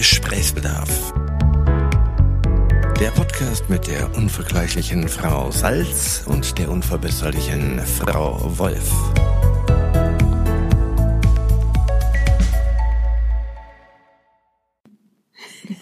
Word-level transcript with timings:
Gesprächsbedarf. 0.00 1.12
Der 2.98 3.10
Podcast 3.10 3.68
mit 3.68 3.86
der 3.86 4.16
unvergleichlichen 4.16 5.06
Frau 5.10 5.50
Salz 5.50 6.24
und 6.26 6.56
der 6.56 6.70
unverbesserlichen 6.70 7.80
Frau 7.80 8.40
Wolf. 8.56 8.90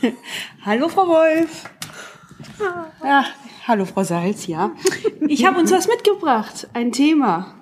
Hallo 0.65 0.89
Frau 0.89 1.07
Wolf. 1.07 1.71
Ja, 3.05 3.25
hallo 3.69 3.85
Frau 3.85 4.03
Salz, 4.03 4.49
ja. 4.49 4.73
Ich 5.29 5.47
habe 5.47 5.61
uns 5.61 5.71
was 5.71 5.87
mitgebracht, 5.87 6.67
ein 6.73 6.91
Thema. 6.91 7.55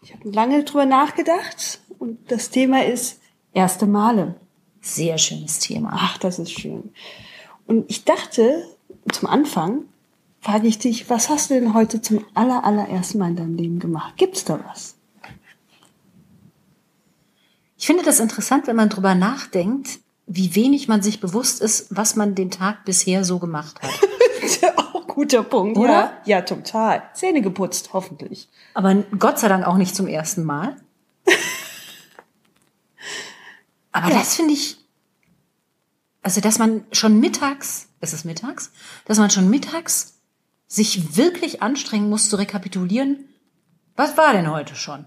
Ich 0.00 0.14
habe 0.14 0.30
lange 0.30 0.64
drüber 0.64 0.86
nachgedacht 0.86 1.80
und 1.98 2.32
das 2.32 2.48
Thema 2.48 2.86
ist 2.86 3.20
erste 3.52 3.86
Male. 3.86 4.40
Sehr 4.94 5.18
schönes 5.18 5.58
Thema. 5.58 5.90
Ach, 5.92 6.16
das 6.18 6.38
ist 6.38 6.52
schön. 6.52 6.92
Und 7.66 7.90
ich 7.90 8.04
dachte, 8.04 8.64
zum 9.12 9.28
Anfang 9.28 9.84
frage 10.40 10.66
ich 10.66 10.78
dich, 10.78 11.10
was 11.10 11.28
hast 11.28 11.50
du 11.50 11.54
denn 11.54 11.74
heute 11.74 12.00
zum 12.00 12.24
aller, 12.34 12.64
allerersten 12.64 13.18
Mal 13.18 13.28
in 13.28 13.36
deinem 13.36 13.56
Leben 13.56 13.78
gemacht? 13.80 14.14
Gibt's 14.16 14.44
da 14.44 14.58
was? 14.68 14.96
Ich 17.76 17.86
finde 17.86 18.02
das 18.02 18.18
interessant, 18.18 18.66
wenn 18.66 18.76
man 18.76 18.88
drüber 18.88 19.14
nachdenkt, 19.14 20.00
wie 20.26 20.54
wenig 20.54 20.88
man 20.88 21.02
sich 21.02 21.20
bewusst 21.20 21.60
ist, 21.60 21.94
was 21.94 22.16
man 22.16 22.34
den 22.34 22.50
Tag 22.50 22.84
bisher 22.86 23.24
so 23.24 23.38
gemacht 23.38 23.80
hat. 23.82 23.90
Auch 24.76 25.06
guter 25.06 25.42
Punkt, 25.42 25.76
Oder? 25.76 25.88
Ja, 25.90 26.12
ja, 26.24 26.42
total. 26.42 27.02
Zähne 27.12 27.42
geputzt, 27.42 27.90
hoffentlich. 27.92 28.48
Aber 28.72 28.94
Gott 29.18 29.38
sei 29.38 29.48
Dank 29.48 29.66
auch 29.66 29.76
nicht 29.76 29.94
zum 29.94 30.06
ersten 30.06 30.44
Mal. 30.44 30.76
Aber 34.04 34.14
das 34.14 34.36
finde 34.36 34.54
ich, 34.54 34.76
also 36.22 36.40
dass 36.40 36.58
man 36.58 36.84
schon 36.92 37.20
mittags, 37.20 37.88
ist 38.00 38.12
es 38.12 38.24
mittags, 38.24 38.72
dass 39.04 39.18
man 39.18 39.30
schon 39.30 39.48
mittags 39.50 40.18
sich 40.66 41.16
wirklich 41.16 41.62
anstrengen 41.62 42.10
muss 42.10 42.28
zu 42.28 42.36
rekapitulieren, 42.36 43.24
was 43.96 44.16
war 44.16 44.32
denn 44.32 44.50
heute 44.50 44.76
schon? 44.76 45.06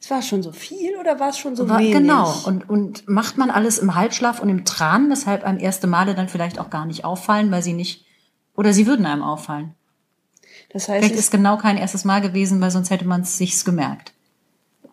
Es 0.00 0.10
war 0.10 0.20
schon 0.20 0.42
so 0.42 0.52
viel 0.52 0.96
oder 0.96 1.18
war 1.18 1.30
es 1.30 1.38
schon 1.38 1.56
so 1.56 1.68
War, 1.68 1.78
wenig? 1.78 1.92
genau. 1.92 2.32
Und, 2.44 2.68
und 2.68 3.08
macht 3.08 3.38
man 3.38 3.50
alles 3.50 3.78
im 3.78 3.94
Halbschlaf 3.94 4.40
und 4.40 4.50
im 4.50 4.64
Tran, 4.64 5.10
weshalb 5.10 5.42
einem 5.42 5.58
erste 5.58 5.86
Male 5.86 6.14
dann 6.14 6.28
vielleicht 6.28 6.58
auch 6.58 6.68
gar 6.68 6.84
nicht 6.84 7.04
auffallen, 7.04 7.50
weil 7.50 7.62
sie 7.62 7.72
nicht, 7.72 8.04
oder 8.54 8.72
sie 8.72 8.86
würden 8.86 9.06
einem 9.06 9.22
auffallen. 9.22 9.74
das 10.72 10.88
heißt, 10.88 10.98
Vielleicht 10.98 11.14
es 11.14 11.20
ist 11.20 11.30
genau 11.30 11.56
kein 11.56 11.78
erstes 11.78 12.04
Mal 12.04 12.20
gewesen, 12.20 12.60
weil 12.60 12.70
sonst 12.70 12.90
hätte 12.90 13.06
man 13.06 13.22
es 13.22 13.38
sich's 13.38 13.64
gemerkt. 13.64 14.12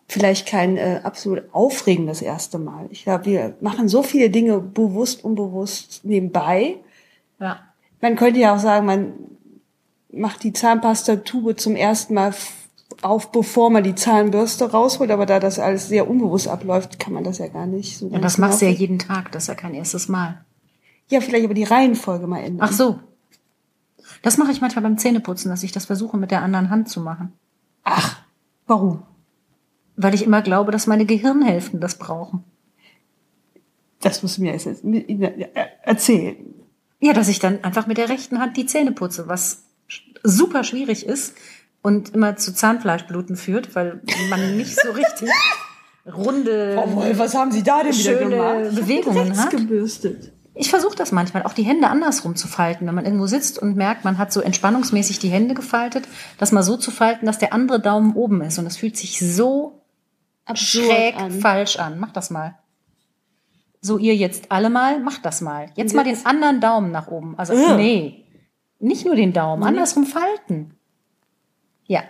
Vielleicht 0.08 0.46
kein 0.46 0.76
äh, 0.76 1.00
absolut 1.02 1.44
aufregendes 1.52 2.22
erste 2.22 2.58
Mal. 2.58 2.86
Ich 2.90 3.04
glaube, 3.04 3.24
wir 3.26 3.56
machen 3.60 3.88
so 3.88 4.02
viele 4.02 4.30
Dinge 4.30 4.58
bewusst, 4.58 5.24
unbewusst 5.24 6.00
nebenbei. 6.04 6.76
Ja. 7.40 7.60
Man 8.00 8.16
könnte 8.16 8.40
ja 8.40 8.54
auch 8.54 8.58
sagen, 8.58 8.86
man 8.86 9.12
macht 10.12 10.42
die 10.42 10.52
Zahnpastatube 10.52 11.56
zum 11.56 11.74
ersten 11.74 12.14
Mal 12.14 12.34
auf, 13.02 13.32
bevor 13.32 13.70
man 13.70 13.82
die 13.82 13.94
Zahnbürste 13.94 14.70
rausholt. 14.70 15.10
Aber 15.10 15.26
da 15.26 15.40
das 15.40 15.58
alles 15.58 15.88
sehr 15.88 16.08
unbewusst 16.08 16.48
abläuft, 16.48 16.98
kann 16.98 17.12
man 17.12 17.24
das 17.24 17.38
ja 17.38 17.48
gar 17.48 17.66
nicht 17.66 17.98
so 17.98 18.08
Ja, 18.08 18.18
das 18.18 18.38
machst 18.38 18.60
du 18.60 18.66
ja 18.66 18.70
jeden 18.70 18.98
Tag, 18.98 19.32
das 19.32 19.44
ist 19.44 19.48
ja 19.48 19.54
kein 19.54 19.74
erstes 19.74 20.08
Mal. 20.08 20.44
Ja, 21.08 21.20
vielleicht 21.20 21.44
aber 21.44 21.54
die 21.54 21.64
Reihenfolge 21.64 22.26
mal 22.26 22.40
ändern. 22.40 22.68
Ach 22.70 22.72
so. 22.72 23.00
Das 24.22 24.38
mache 24.38 24.52
ich 24.52 24.60
manchmal 24.60 24.82
beim 24.82 24.96
Zähneputzen, 24.96 25.50
dass 25.50 25.62
ich 25.62 25.72
das 25.72 25.86
versuche 25.86 26.16
mit 26.16 26.30
der 26.30 26.42
anderen 26.42 26.70
Hand 26.70 26.88
zu 26.88 27.00
machen. 27.00 27.32
Ach, 27.82 28.22
warum? 28.66 29.02
Weil 29.96 30.14
ich 30.14 30.24
immer 30.24 30.42
glaube, 30.42 30.72
dass 30.72 30.86
meine 30.86 31.06
Gehirnhälften 31.06 31.80
das 31.80 31.98
brauchen. 31.98 32.44
Das 34.00 34.22
musst 34.22 34.38
du 34.38 34.42
mir 34.42 34.52
jetzt 34.52 34.66
äh, 34.66 35.48
erzählen. 35.82 36.36
Ja, 37.00 37.12
dass 37.12 37.28
ich 37.28 37.38
dann 37.38 37.62
einfach 37.64 37.86
mit 37.86 37.98
der 37.98 38.08
rechten 38.08 38.38
Hand 38.40 38.56
die 38.56 38.66
Zähne 38.66 38.92
putze, 38.92 39.28
was 39.28 39.64
super 40.22 40.64
schwierig 40.64 41.06
ist 41.06 41.34
und 41.82 42.14
immer 42.14 42.36
zu 42.36 42.54
Zahnfleischbluten 42.54 43.36
führt, 43.36 43.74
weil 43.74 44.00
man 44.30 44.56
nicht 44.56 44.80
so 44.80 44.90
richtig 44.90 45.30
runde 46.12 46.74
Frau 46.74 46.96
Wolf, 46.96 47.18
was 47.18 47.34
haben 47.34 47.52
Sie 47.52 47.62
da 47.62 47.82
denn 47.82 47.92
wieder 47.92 48.18
schöne 48.18 48.36
gemacht? 48.36 48.74
Bewegungen 48.74 49.18
Rechts 49.18 49.44
hat. 49.44 49.50
gebürstet. 49.50 50.32
Ich 50.54 50.70
versuche 50.70 50.94
das 50.94 51.10
manchmal, 51.10 51.42
auch 51.42 51.52
die 51.52 51.64
Hände 51.64 51.88
andersrum 51.88 52.36
zu 52.36 52.46
falten, 52.46 52.86
wenn 52.86 52.94
man 52.94 53.04
irgendwo 53.04 53.26
sitzt 53.26 53.58
und 53.58 53.76
merkt, 53.76 54.04
man 54.04 54.18
hat 54.18 54.32
so 54.32 54.40
entspannungsmäßig 54.40 55.18
die 55.18 55.28
Hände 55.28 55.54
gefaltet, 55.54 56.04
das 56.38 56.52
mal 56.52 56.62
so 56.62 56.76
zu 56.76 56.90
falten, 56.90 57.26
dass 57.26 57.38
der 57.38 57.52
andere 57.52 57.80
Daumen 57.80 58.14
oben 58.14 58.40
ist. 58.40 58.58
Und 58.58 58.66
es 58.66 58.76
fühlt 58.76 58.96
sich 58.96 59.18
so 59.18 59.73
Absurd 60.46 60.86
schräg 60.86 61.16
an. 61.16 61.30
falsch 61.40 61.76
an. 61.76 61.98
Mach 61.98 62.12
das 62.12 62.30
mal. 62.30 62.58
So 63.80 63.98
ihr 63.98 64.14
jetzt 64.16 64.50
alle 64.50 64.70
mal, 64.70 65.00
macht 65.00 65.24
das 65.26 65.40
mal. 65.40 65.70
Jetzt 65.76 65.94
mal 65.94 66.04
den 66.04 66.24
anderen 66.24 66.60
Daumen 66.60 66.90
nach 66.90 67.08
oben. 67.08 67.38
Also 67.38 67.52
Ugh. 67.54 67.76
nee, 67.76 68.24
nicht 68.78 69.04
nur 69.04 69.14
den 69.16 69.32
Daumen, 69.32 69.62
andersrum 69.62 70.04
falten. 70.06 70.74
Ja, 71.86 72.02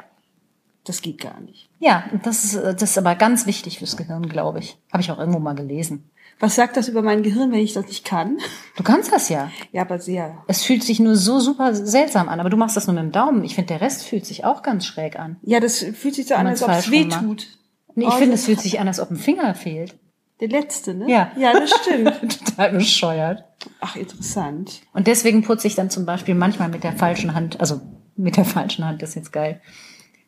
Das 0.84 1.03
geht 1.03 1.21
gar 1.21 1.41
nicht. 1.41 1.69
ja, 1.81 2.05
das 2.22 2.45
ist, 2.45 2.55
das 2.55 2.83
ist 2.91 2.99
aber 2.99 3.17
ganz 3.17 3.47
wichtig 3.47 3.78
fürs 3.78 3.97
Gehirn, 3.97 4.28
glaube 4.28 4.61
ich. 4.61 4.77
Habe 4.93 5.03
ich 5.03 5.11
auch 5.11 5.19
irgendwo 5.19 5.41
mal 5.41 5.55
gelesen. 5.55 6.11
Was 6.39 6.55
sagt 6.56 6.77
das 6.77 6.89
über 6.89 7.03
mein 7.03 7.22
Gehirn, 7.22 7.51
wenn 7.53 7.61
ich 7.61 7.72
das 7.75 7.87
nicht 7.87 8.05
kann? 8.05 8.39
Du 8.77 8.83
kannst 8.83 9.12
das 9.12 9.28
ja. 9.28 9.51
Ja, 9.72 9.83
aber 9.83 9.99
sehr. 9.99 10.43
Es 10.47 10.62
fühlt 10.65 10.83
sich 10.84 11.01
nur 11.01 11.16
so 11.16 11.41
super 11.41 11.75
seltsam 11.75 12.28
an, 12.28 12.39
aber 12.41 12.51
du 12.51 12.56
machst 12.56 12.77
das 12.77 12.87
nur 12.87 12.95
mit 12.95 13.03
dem 13.05 13.12
Daumen. 13.12 13.45
Ich 13.45 13.55
finde, 13.55 13.69
der 13.69 13.81
Rest 13.81 14.05
fühlt 14.05 14.27
sich 14.27 14.45
auch 14.45 14.62
ganz 14.62 14.84
schräg 14.87 15.19
an. 15.19 15.37
Ja, 15.43 15.59
das 15.61 15.78
fühlt 15.78 16.15
sich 16.15 16.27
so 16.27 16.34
an, 16.34 16.47
als 16.47 16.62
ob 16.62 16.71
es 16.71 16.91
weh 16.91 17.09
tut. 17.09 17.47
Nee, 17.94 18.05
ich 18.05 18.10
Oh, 18.10 18.16
finde, 18.16 18.34
es 18.34 18.44
fühlt 18.47 18.60
sich 18.60 18.81
an, 18.81 18.88
als 18.88 19.00
ob 19.00 19.10
ein 19.10 19.16
Finger 19.16 19.55
fehlt. 19.55 19.94
Der 20.41 20.49
letzte, 20.49 20.94
ne? 20.94 21.09
Ja. 21.09 21.31
Ja, 21.38 21.53
das 21.53 21.71
stimmt. 21.71 22.38
Total 22.47 22.72
bescheuert. 22.72 23.44
Ach, 23.81 23.94
interessant. 23.97 24.82
Und 24.93 25.06
deswegen 25.06 25.43
putze 25.43 25.66
ich 25.69 25.75
dann 25.77 25.91
zum 25.91 26.04
Beispiel 26.06 26.34
manchmal 26.34 26.69
mit 26.69 26.83
der 26.83 26.93
falschen 26.93 27.34
Hand, 27.34 27.60
also 27.60 27.81
mit 28.16 28.37
der 28.37 28.44
falschen 28.56 28.84
Hand, 28.84 29.00
das 29.03 29.10
ist 29.10 29.15
jetzt 29.15 29.33
geil, 29.33 29.60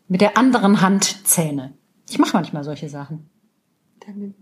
mit 0.09 0.21
der 0.21 0.39
anderen 0.39 0.81
Hand 0.81 1.27
Zähne. 1.27 1.75
Ich 2.09 2.19
mache 2.21 2.37
manchmal 2.37 2.63
solche 2.63 2.89
Sachen. 2.89 3.29
Dann, 4.07 4.35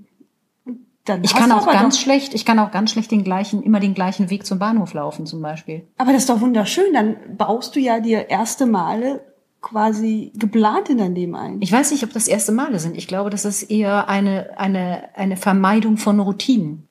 dann 1.06 1.24
Ich 1.24 1.34
kann 1.34 1.50
auch 1.50 1.66
ganz 1.66 1.98
schlecht, 1.98 2.34
ich 2.34 2.44
kann 2.44 2.58
auch 2.58 2.70
ganz 2.70 2.90
schlecht 2.90 3.10
den 3.10 3.24
gleichen, 3.24 3.62
immer 3.62 3.80
den 3.80 3.94
gleichen 3.94 4.28
Weg 4.28 4.44
zum 4.44 4.58
Bahnhof 4.58 4.92
laufen 4.92 5.24
zum 5.24 5.40
Beispiel. 5.40 5.88
aber 5.96 6.12
das 6.12 6.22
ist 6.24 6.28
doch 6.30 6.42
wunderschön. 6.42 6.92
Dann 6.92 7.16
baust 7.38 7.74
du 7.74 7.80
ja 7.80 8.00
dir 8.00 8.28
erste 8.28 8.66
Male 8.66 9.33
quasi 9.64 10.30
geplant 10.34 10.90
in 10.90 10.98
dein 10.98 11.14
Leben 11.14 11.34
ein. 11.34 11.60
Ich 11.60 11.72
weiß 11.72 11.90
nicht, 11.90 12.04
ob 12.04 12.12
das 12.12 12.28
erste 12.28 12.52
Male 12.52 12.78
sind. 12.78 12.96
Ich 12.96 13.08
glaube, 13.08 13.30
das 13.30 13.44
ist 13.44 13.64
eher 13.64 14.08
eine, 14.08 14.56
eine, 14.58 15.08
eine 15.16 15.36
Vermeidung 15.36 15.96
von 15.96 16.20
Routinen. 16.20 16.86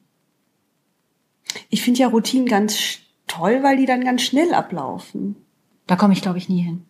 Ich 1.70 1.84
finde 1.84 2.02
ja 2.02 2.08
Routinen 2.08 2.48
ganz 2.48 2.98
toll, 3.28 3.62
weil 3.62 3.78
die 3.78 3.86
dann 3.86 4.04
ganz 4.04 4.24
schnell 4.24 4.54
ablaufen. 4.54 5.36
Da 5.88 5.96
komme 5.96 6.14
ich, 6.14 6.22
glaube 6.22 6.40
ich, 6.40 6.50
nie 6.50 6.62
hin. 6.62 6.84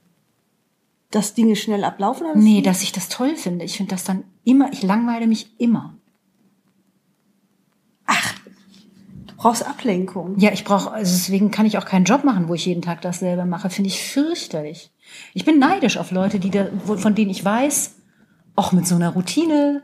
Dass 1.12 1.34
Dinge 1.34 1.56
schnell 1.56 1.84
ablaufen? 1.84 2.28
oder 2.28 2.36
Nee, 2.36 2.62
dass 2.62 2.82
ich 2.82 2.92
das 2.92 3.10
toll 3.10 3.36
finde. 3.36 3.66
Ich 3.66 3.78
finde 3.78 3.92
das 3.92 4.06
dann 4.06 4.24
immer, 4.46 4.72
ich 4.72 4.84
langweile 4.84 5.28
mich 5.28 5.52
immer. 5.60 5.96
Du 9.28 9.33
brauchst 9.44 9.68
Ablenkung. 9.68 10.40
Ja, 10.40 10.54
ich 10.54 10.64
brauche, 10.64 10.92
also 10.92 11.12
deswegen 11.12 11.52
kann 11.52 11.66
ich 11.66 11.78
auch 11.78 11.84
keinen 11.84 12.06
Job 12.06 12.24
machen, 12.24 12.48
wo 12.48 12.54
ich 12.54 12.66
jeden 12.66 12.82
Tag 12.82 13.02
dasselbe 13.02 13.44
mache. 13.44 13.70
Finde 13.70 13.90
ich 13.90 14.02
fürchterlich. 14.02 14.90
Ich 15.34 15.44
bin 15.44 15.60
neidisch 15.60 15.98
auf 15.98 16.12
Leute, 16.12 16.40
die 16.40 16.50
da, 16.50 16.68
von 16.96 17.14
denen 17.14 17.30
ich 17.30 17.44
weiß, 17.44 17.96
auch 18.56 18.72
mit 18.72 18.88
so 18.88 18.96
einer 18.96 19.10
Routine 19.10 19.84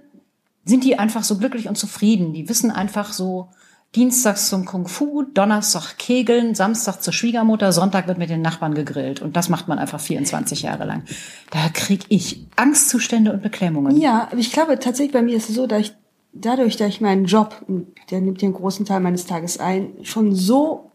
sind 0.64 0.86
die 0.86 0.98
einfach 0.98 1.24
so 1.24 1.38
glücklich 1.38 1.68
und 1.68 1.78
zufrieden. 1.78 2.32
Die 2.32 2.48
wissen 2.48 2.72
einfach 2.72 3.12
so, 3.12 3.50
Dienstags 3.96 4.50
zum 4.50 4.66
Kung 4.66 4.88
Fu, 4.88 5.24
Donnerstag 5.24 5.98
Kegeln, 5.98 6.54
Samstag 6.54 7.02
zur 7.02 7.12
Schwiegermutter, 7.12 7.74
Sonntag 7.74 8.08
wird 8.08 8.20
mit 8.20 8.30
den 8.30 8.42
Nachbarn 8.42 8.76
gegrillt. 8.76 9.20
Und 9.22 9.36
das 9.36 9.50
macht 9.50 9.68
man 9.68 9.80
einfach 9.80 10.00
24 10.00 10.62
Jahre 10.62 10.86
lang. 10.86 11.04
Da 11.50 11.68
krieg 11.74 12.06
ich 12.10 12.46
Angstzustände 12.56 13.34
und 13.34 13.42
Beklemmungen. 13.42 14.00
Ja, 14.00 14.28
aber 14.32 14.38
ich 14.38 14.52
glaube 14.52 14.78
tatsächlich 14.78 15.12
bei 15.12 15.24
mir 15.24 15.36
ist 15.36 15.50
es 15.50 15.56
so, 15.56 15.66
dass 15.66 15.82
ich 15.82 15.94
dadurch, 16.34 16.78
dass 16.78 16.88
ich 16.90 17.02
meinen 17.02 17.26
Job, 17.26 17.64
der 18.12 18.22
nimmt 18.22 18.44
einen 18.44 18.54
großen 18.54 18.86
Teil 18.86 19.00
meines 19.00 19.26
Tages 19.26 19.60
ein, 19.60 19.94
schon 20.04 20.34
so 20.36 20.92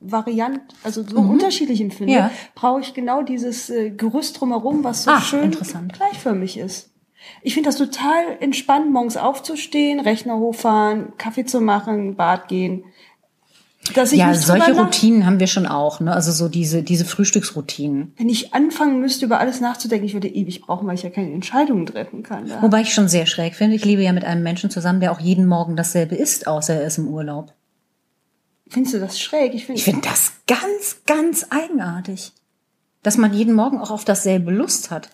variant, 0.00 0.60
also 0.84 1.02
so 1.02 1.18
unterschiedlich 1.18 1.80
empfinde, 1.80 2.12
Ja. 2.12 2.30
brauche 2.54 2.80
ich 2.80 2.94
genau 2.94 3.22
dieses 3.22 3.68
äh, 3.68 3.90
Gerüst 3.90 4.40
drumherum, 4.40 4.84
was 4.84 5.04
so 5.04 5.10
Ah, 5.10 5.20
schön 5.20 5.44
interessant. 5.44 5.92
gleichförmig 5.92 6.56
ist. 6.56 6.90
Ich 7.42 7.54
finde 7.54 7.68
das 7.68 7.76
total 7.76 8.36
entspannt, 8.40 8.92
morgens 8.92 9.16
aufzustehen, 9.16 9.98
Rechner 9.98 10.38
hochfahren, 10.38 11.12
Kaffee 11.18 11.44
zu 11.44 11.60
machen, 11.60 12.14
Bad 12.14 12.46
gehen. 12.46 12.84
Dass 13.94 14.12
ich 14.12 14.18
Ja, 14.18 14.34
solche 14.34 14.72
Routinen 14.76 15.26
haben 15.26 15.40
wir 15.40 15.46
schon 15.46 15.66
auch, 15.66 16.00
ne? 16.00 16.12
Also 16.12 16.32
so 16.32 16.48
diese, 16.48 16.82
diese 16.82 17.04
Frühstücksroutinen. 17.04 18.12
Wenn 18.16 18.28
ich 18.28 18.54
anfangen 18.54 19.00
müsste, 19.00 19.24
über 19.26 19.40
alles 19.40 19.60
nachzudenken, 19.60 20.06
ich 20.06 20.14
würde 20.14 20.28
ewig 20.28 20.60
brauchen, 20.62 20.86
weil 20.86 20.94
ich 20.94 21.02
ja 21.02 21.10
keine 21.10 21.32
Entscheidungen 21.32 21.86
treffen 21.86 22.22
kann. 22.22 22.48
Da. 22.48 22.62
Wobei 22.62 22.82
ich 22.82 22.92
schon 22.92 23.08
sehr 23.08 23.26
schräg 23.26 23.54
finde. 23.54 23.76
Ich 23.76 23.84
lebe 23.84 24.02
ja 24.02 24.12
mit 24.12 24.24
einem 24.24 24.42
Menschen 24.42 24.70
zusammen, 24.70 25.00
der 25.00 25.12
auch 25.12 25.20
jeden 25.20 25.46
Morgen 25.46 25.76
dasselbe 25.76 26.14
isst, 26.14 26.46
außer 26.46 26.74
er 26.74 26.86
ist 26.86 26.98
im 26.98 27.08
Urlaub. 27.08 27.52
Findest 28.68 28.94
du 28.94 29.00
das 29.00 29.18
schräg? 29.18 29.54
Ich 29.54 29.66
finde, 29.66 29.78
Ich 29.78 29.84
finde 29.84 30.08
das 30.08 30.32
ganz, 30.46 31.00
ganz 31.06 31.46
eigenartig. 31.50 32.32
Dass 33.02 33.16
man 33.16 33.32
jeden 33.32 33.54
Morgen 33.54 33.78
auch 33.78 33.90
auf 33.90 34.04
dasselbe 34.04 34.50
Lust 34.50 34.90
hat. 34.90 35.08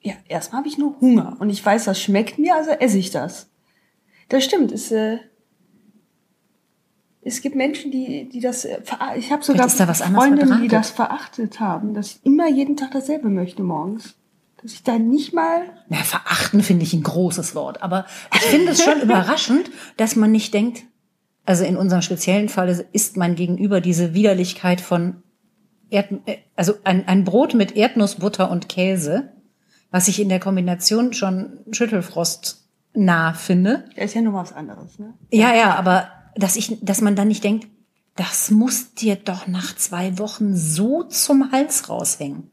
Ja, 0.00 0.14
erstmal 0.28 0.60
habe 0.60 0.68
ich 0.68 0.78
nur 0.78 1.00
Hunger 1.00 1.36
und 1.40 1.50
ich 1.50 1.64
weiß, 1.64 1.84
das 1.84 2.00
schmeckt 2.00 2.38
mir, 2.38 2.54
also 2.54 2.70
esse 2.70 2.98
ich 2.98 3.10
das. 3.10 3.48
Das 4.28 4.44
stimmt, 4.44 4.70
ist 4.70 4.92
äh, 4.92 5.18
Es 7.26 7.40
gibt 7.40 7.56
Menschen, 7.56 7.90
die, 7.90 8.28
die 8.28 8.40
das, 8.40 8.66
äh, 8.66 8.78
ich 9.16 9.32
habe 9.32 9.42
sogar 9.42 9.66
da 9.66 9.94
Freundinnen, 9.94 10.60
die 10.60 10.68
das 10.68 10.90
verachtet 10.90 11.58
haben, 11.58 11.94
dass 11.94 12.08
ich 12.08 12.20
immer 12.24 12.48
jeden 12.48 12.76
Tag 12.76 12.90
dasselbe 12.92 13.30
möchte 13.30 13.62
morgens. 13.62 14.14
Dass 14.62 14.72
ich 14.72 14.82
da 14.82 14.98
nicht 14.98 15.32
mal, 15.32 15.62
Na, 15.88 15.98
verachten 15.98 16.62
finde 16.62 16.84
ich 16.84 16.92
ein 16.92 17.02
großes 17.02 17.54
Wort. 17.54 17.82
Aber 17.82 18.06
ich 18.34 18.42
finde 18.42 18.72
es 18.72 18.82
schon 18.82 19.00
überraschend, 19.02 19.70
dass 19.96 20.16
man 20.16 20.32
nicht 20.32 20.52
denkt, 20.52 20.84
also 21.46 21.64
in 21.64 21.76
unserem 21.76 22.02
speziellen 22.02 22.48
Fall 22.48 22.86
ist 22.92 23.16
mein 23.16 23.34
Gegenüber 23.34 23.80
diese 23.80 24.14
Widerlichkeit 24.14 24.80
von 24.80 25.22
Erd, 25.90 26.12
äh, 26.26 26.38
also 26.56 26.74
ein, 26.84 27.08
ein 27.08 27.24
Brot 27.24 27.54
mit 27.54 27.76
Erdnussbutter 27.76 28.50
und 28.50 28.68
Käse, 28.68 29.32
was 29.90 30.08
ich 30.08 30.20
in 30.20 30.28
der 30.28 30.40
Kombination 30.40 31.12
schon 31.12 31.60
Schüttelfrost 31.72 32.68
nah 32.94 33.32
finde. 33.32 33.84
ja, 33.96 34.04
ist 34.04 34.14
ja 34.14 34.22
nur 34.22 34.34
was 34.34 34.52
anderes, 34.52 34.98
ne? 34.98 35.14
Ja, 35.30 35.54
ja, 35.54 35.74
aber 35.74 36.08
dass 36.36 36.56
ich, 36.56 36.78
dass 36.80 37.00
man 37.00 37.16
dann 37.16 37.28
nicht 37.28 37.44
denkt, 37.44 37.66
das 38.16 38.50
muss 38.50 38.94
dir 38.94 39.16
doch 39.16 39.46
nach 39.46 39.74
zwei 39.76 40.18
Wochen 40.18 40.56
so 40.56 41.02
zum 41.04 41.50
Hals 41.50 41.88
raushängen. 41.88 42.50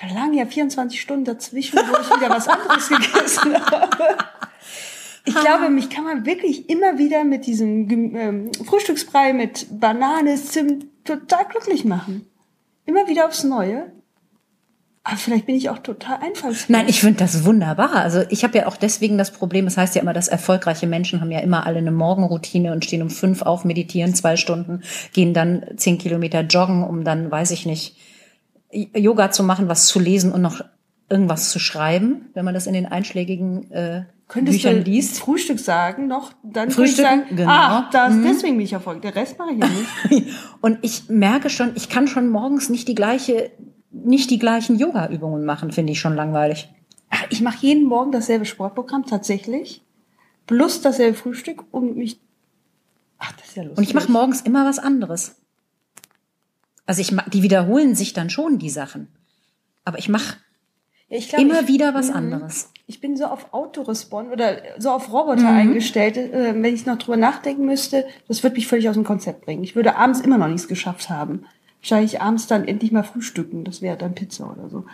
Da 0.00 0.12
lagen 0.12 0.34
ja 0.34 0.46
24 0.46 1.00
Stunden 1.00 1.24
dazwischen, 1.24 1.76
wo 1.76 2.00
ich 2.00 2.20
wieder 2.20 2.30
was 2.30 2.48
anderes 2.48 2.88
gegessen 2.88 3.54
habe. 3.54 4.18
Ich 5.24 5.34
glaube, 5.34 5.70
mich 5.70 5.90
kann 5.90 6.04
man 6.04 6.26
wirklich 6.26 6.68
immer 6.68 6.98
wieder 6.98 7.22
mit 7.24 7.46
diesem 7.46 7.88
ähm, 8.16 8.50
Frühstücksbrei 8.64 9.32
mit 9.32 9.66
Banane, 9.70 10.34
Zimt 10.36 10.86
total 11.04 11.46
glücklich 11.46 11.84
machen. 11.84 12.26
Immer 12.86 13.06
wieder 13.06 13.26
aufs 13.26 13.44
Neue. 13.44 13.92
Aber 15.04 15.16
vielleicht 15.16 15.46
bin 15.46 15.56
ich 15.56 15.68
auch 15.68 15.78
total 15.78 16.18
einfallslos. 16.20 16.68
Nein, 16.68 16.86
ich 16.88 17.00
finde 17.00 17.18
das 17.18 17.44
wunderbar. 17.44 17.96
Also 17.96 18.22
ich 18.30 18.44
habe 18.44 18.58
ja 18.58 18.66
auch 18.66 18.76
deswegen 18.76 19.18
das 19.18 19.32
Problem, 19.32 19.66
es 19.66 19.76
heißt 19.76 19.96
ja 19.96 20.02
immer, 20.02 20.12
dass 20.12 20.28
erfolgreiche 20.28 20.86
Menschen 20.86 21.20
haben 21.20 21.32
ja 21.32 21.40
immer 21.40 21.66
alle 21.66 21.78
eine 21.78 21.90
Morgenroutine 21.90 22.72
und 22.72 22.84
stehen 22.84 23.02
um 23.02 23.10
fünf 23.10 23.42
auf, 23.42 23.64
meditieren 23.64 24.14
zwei 24.14 24.36
Stunden, 24.36 24.82
gehen 25.12 25.34
dann 25.34 25.64
zehn 25.76 25.98
Kilometer 25.98 26.42
joggen, 26.42 26.84
um 26.84 27.02
dann, 27.02 27.30
weiß 27.30 27.50
ich 27.50 27.66
nicht, 27.66 27.96
Yoga 28.72 29.30
zu 29.32 29.42
machen, 29.42 29.68
was 29.68 29.86
zu 29.86 29.98
lesen 29.98 30.32
und 30.32 30.40
noch 30.40 30.62
irgendwas 31.10 31.50
zu 31.50 31.58
schreiben, 31.58 32.30
wenn 32.34 32.44
man 32.44 32.54
das 32.54 32.66
in 32.66 32.72
den 32.72 32.86
einschlägigen 32.86 33.70
äh, 33.70 34.04
Könntest 34.28 34.62
Büchern 34.62 34.82
du 34.82 34.90
liest. 34.90 35.18
Frühstück 35.18 35.58
sagen 35.58 36.06
noch, 36.06 36.32
dann 36.42 36.70
Frühstücken, 36.70 37.02
sagen, 37.02 37.36
genau. 37.36 37.50
ah, 37.50 37.90
das, 37.92 38.14
deswegen 38.24 38.56
bin 38.56 38.64
ich 38.64 38.72
erfolgreich. 38.72 39.12
Der 39.12 39.22
Rest 39.22 39.38
mache 39.38 39.50
ich 39.52 39.58
ja 39.58 39.68
nicht. 39.68 40.28
Und 40.62 40.78
ich 40.80 41.10
merke 41.10 41.50
schon, 41.50 41.72
ich 41.74 41.90
kann 41.90 42.08
schon 42.08 42.30
morgens 42.30 42.70
nicht 42.70 42.88
die 42.88 42.94
gleiche, 42.94 43.50
nicht 43.92 44.30
die 44.30 44.38
gleichen 44.38 44.78
Yoga-Übungen 44.78 45.44
machen, 45.44 45.70
finde 45.72 45.92
ich 45.92 46.00
schon 46.00 46.14
langweilig. 46.16 46.68
Ach, 47.10 47.24
ich 47.30 47.40
mache 47.42 47.58
jeden 47.66 47.84
Morgen 47.84 48.10
dasselbe 48.12 48.44
Sportprogramm 48.46 49.04
tatsächlich. 49.06 49.82
Plus 50.46 50.80
dasselbe 50.80 51.16
Frühstück 51.16 51.62
und 51.70 51.96
mich. 51.96 52.18
Ach, 53.18 53.32
das 53.32 53.48
ist 53.48 53.56
ja 53.56 53.62
lustig. 53.62 53.78
Und 53.78 53.84
ich 53.84 53.94
mache 53.94 54.10
morgens 54.10 54.40
immer 54.40 54.64
was 54.64 54.78
anderes. 54.78 55.36
Also 56.86 57.00
ich 57.00 57.14
die 57.32 57.42
wiederholen 57.42 57.94
sich 57.94 58.12
dann 58.12 58.30
schon 58.30 58.58
die 58.58 58.70
Sachen. 58.70 59.08
Aber 59.84 59.98
ich 59.98 60.08
mache 60.08 60.36
Ja, 61.08 61.38
immer 61.38 61.60
ich, 61.62 61.68
wieder 61.68 61.94
was 61.94 62.08
Mhm. 62.08 62.16
anderes. 62.16 62.70
Ich 62.86 63.00
bin 63.00 63.16
so 63.16 63.26
auf 63.26 63.52
Autorespond 63.52 64.32
oder 64.32 64.62
so 64.78 64.90
auf 64.90 65.12
Roboter 65.12 65.42
Mhm. 65.50 65.58
eingestellt. 65.58 66.16
Äh, 66.16 66.54
wenn 66.54 66.74
ich 66.74 66.86
noch 66.86 66.98
drüber 66.98 67.16
nachdenken 67.16 67.66
müsste, 67.66 68.06
das 68.28 68.42
würde 68.42 68.56
mich 68.56 68.66
völlig 68.66 68.88
aus 68.88 68.94
dem 68.94 69.04
Konzept 69.04 69.44
bringen. 69.44 69.62
Ich 69.62 69.76
würde 69.76 69.96
abends 69.96 70.20
immer 70.20 70.38
noch 70.38 70.48
nichts 70.48 70.66
geschafft 70.68 71.10
haben. 71.10 71.44
Wahrscheinlich 71.82 72.20
abends 72.20 72.46
dann 72.46 72.66
endlich 72.66 72.92
mal 72.92 73.02
frühstücken. 73.02 73.64
Das 73.64 73.82
wäre 73.82 73.96
dann 73.96 74.14
Pizza 74.14 74.48
oder 74.50 74.68
so. 74.68 74.84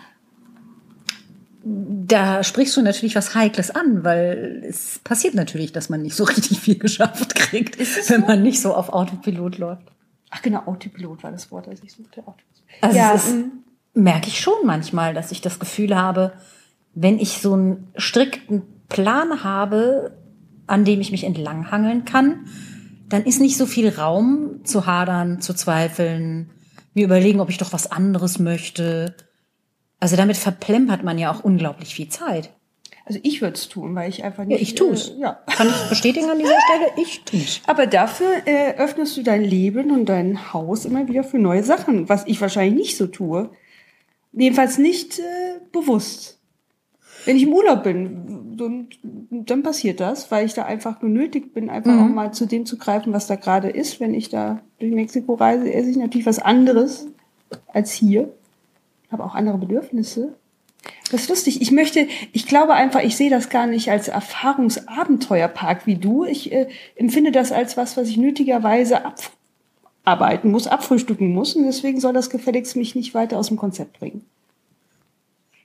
Da 1.63 2.43
sprichst 2.43 2.77
du 2.79 2.83
natürlich 2.83 3.15
was 3.15 3.35
Heikles 3.35 3.71
an, 3.71 4.05
weil 4.05 4.65
es 4.67 4.99
passiert 5.01 5.35
natürlich, 5.35 5.73
dass 5.73 5.91
man 5.91 6.01
nicht 6.01 6.17
so 6.17 6.25
richtig 6.37 6.61
viel 6.61 6.79
geschafft 6.79 7.35
kriegt, 7.35 7.79
wenn 8.09 8.23
man 8.23 8.43
nicht 8.43 8.63
so 8.63 8.75
auf 8.75 8.89
Autopilot 8.89 9.59
läuft. 9.59 9.93
Ach 10.31 10.41
genau, 10.41 10.63
Autopilot 10.65 11.23
war 11.23 11.31
das 11.31 11.51
Wort, 11.51 11.67
das 11.67 11.83
ich 11.83 11.93
suchte. 11.93 12.21
Autopilot. 12.21 12.63
Also 12.81 12.97
ja, 12.97 13.13
ist, 13.13 13.35
mm. 13.35 14.01
merke 14.01 14.29
ich 14.29 14.41
schon 14.41 14.55
manchmal, 14.65 15.13
dass 15.13 15.31
ich 15.31 15.43
das 15.43 15.59
Gefühl 15.59 15.95
habe, 15.95 16.33
wenn 16.95 17.19
ich 17.19 17.39
so 17.39 17.53
einen 17.53 17.89
strikten 17.97 18.63
Plan 18.89 19.45
habe, 19.45 20.17
an 20.67 20.85
dem 20.87 21.01
ich 21.01 21.11
mich 21.11 21.25
entlanghangeln 21.25 22.07
kann, 22.07 22.47
dann 23.09 23.25
ist 23.25 23.41
nicht 23.41 23.59
so 23.59 23.67
viel 23.67 23.89
Raum 23.91 24.65
zu 24.65 24.87
hadern, 24.87 25.41
zu 25.41 25.55
zweifeln, 25.55 26.51
mir 26.99 27.05
überlegen, 27.05 27.41
ob 27.41 27.49
ich 27.51 27.59
doch 27.59 27.73
was 27.73 27.91
anderes 27.91 28.39
möchte. 28.39 29.15
Also 30.01 30.17
damit 30.17 30.37
verplempert 30.37 31.03
man 31.05 31.19
ja 31.19 31.33
auch 31.33 31.43
unglaublich 31.43 31.95
viel 31.95 32.09
Zeit. 32.09 32.51
Also 33.07 33.21
ich 33.23 33.41
würde 33.41 33.55
es 33.55 33.69
tun, 33.69 33.95
weil 33.95 34.11
ich 34.11 34.23
einfach 34.23 34.43
Ja, 34.43 34.51
nicht. 34.51 34.61
ich 34.61 34.75
tu's. 34.75 35.09
Äh, 35.11 35.21
ja. 35.21 35.33
Kann 35.57 35.69
ich 35.69 35.75
bestätigen 35.89 36.29
an 36.29 36.39
dieser 36.39 36.59
Stelle? 36.61 36.91
Ich 37.03 37.25
tu's. 37.25 37.63
Aber 37.67 37.87
dafür 37.87 38.29
äh, 38.45 38.75
öffnest 38.77 39.17
du 39.17 39.23
dein 39.23 39.43
Leben 39.43 39.91
und 39.93 40.07
dein 40.07 40.53
Haus 40.53 40.85
immer 40.85 41.09
wieder 41.09 41.25
für 41.25 41.39
neue 41.39 41.65
Sachen, 41.65 42.09
was 42.09 42.27
ich 42.27 42.41
wahrscheinlich 42.41 42.75
nicht 42.75 42.97
so 42.99 43.07
tue. 43.07 43.51
Jedenfalls 44.33 44.77
nicht 44.77 45.19
äh, 45.21 45.23
bewusst. 45.73 46.39
Wenn 47.25 47.37
ich 47.37 47.45
im 47.45 47.53
Urlaub 47.55 47.83
bin, 47.83 48.38
dann, 48.59 48.89
dann 49.31 49.63
passiert 49.63 50.01
das, 50.01 50.31
weil 50.31 50.47
ich 50.47 50.55
da 50.55 50.65
einfach 50.65 51.01
genötigt 51.01 51.55
bin, 51.55 51.71
einfach 51.71 51.93
auch 51.93 52.09
mal 52.09 52.33
zu 52.33 52.47
dem 52.47 52.67
zu 52.67 52.77
greifen, 52.77 53.13
was 53.13 53.27
da 53.27 53.37
gerade 53.37 53.69
ist. 53.69 54.01
Wenn 54.01 54.15
ich 54.15 54.29
da 54.29 54.61
durch 54.79 54.93
Mexiko 54.93 55.35
reise, 55.35 55.73
esse 55.73 55.91
ich 55.91 55.97
natürlich 55.97 56.27
was 56.27 56.39
anderes 56.39 57.07
als 57.69 57.93
hier. 57.93 58.33
Habe 59.11 59.25
auch 59.25 59.35
andere 59.35 59.59
Bedürfnisse. 59.59 60.35
Das 61.11 61.23
ist 61.23 61.29
lustig. 61.29 61.63
Ich 61.63 61.71
möchte, 61.71 62.07
ich 62.33 62.47
glaube 62.47 62.75
einfach, 62.75 63.03
ich 63.03 63.17
sehe 63.17 63.31
das 63.31 63.49
gar 63.49 63.67
nicht 63.67 63.91
als 63.91 64.09
Erfahrungsabenteuerpark 64.09 65.87
wie 65.87 65.97
du. 65.97 66.25
Ich 66.25 66.53
äh, 66.53 66.69
empfinde 66.97 67.33
das 67.33 67.51
als 67.53 67.77
was, 67.77 67.97
was 67.97 68.09
ich 68.09 68.17
nötigerweise 68.19 69.01
abarbeiten 70.05 70.51
muss, 70.51 70.67
abfrühstücken 70.67 71.33
muss. 71.33 71.57
Und 71.57 71.65
deswegen 71.65 72.01
soll 72.01 72.13
das 72.13 72.31
gefälligst 72.31 72.77
mich 72.77 72.95
nicht 72.95 73.15
weiter 73.15 73.39
aus 73.39 73.49
dem 73.49 73.57
Konzept 73.57 73.99
bringen. 73.99 74.25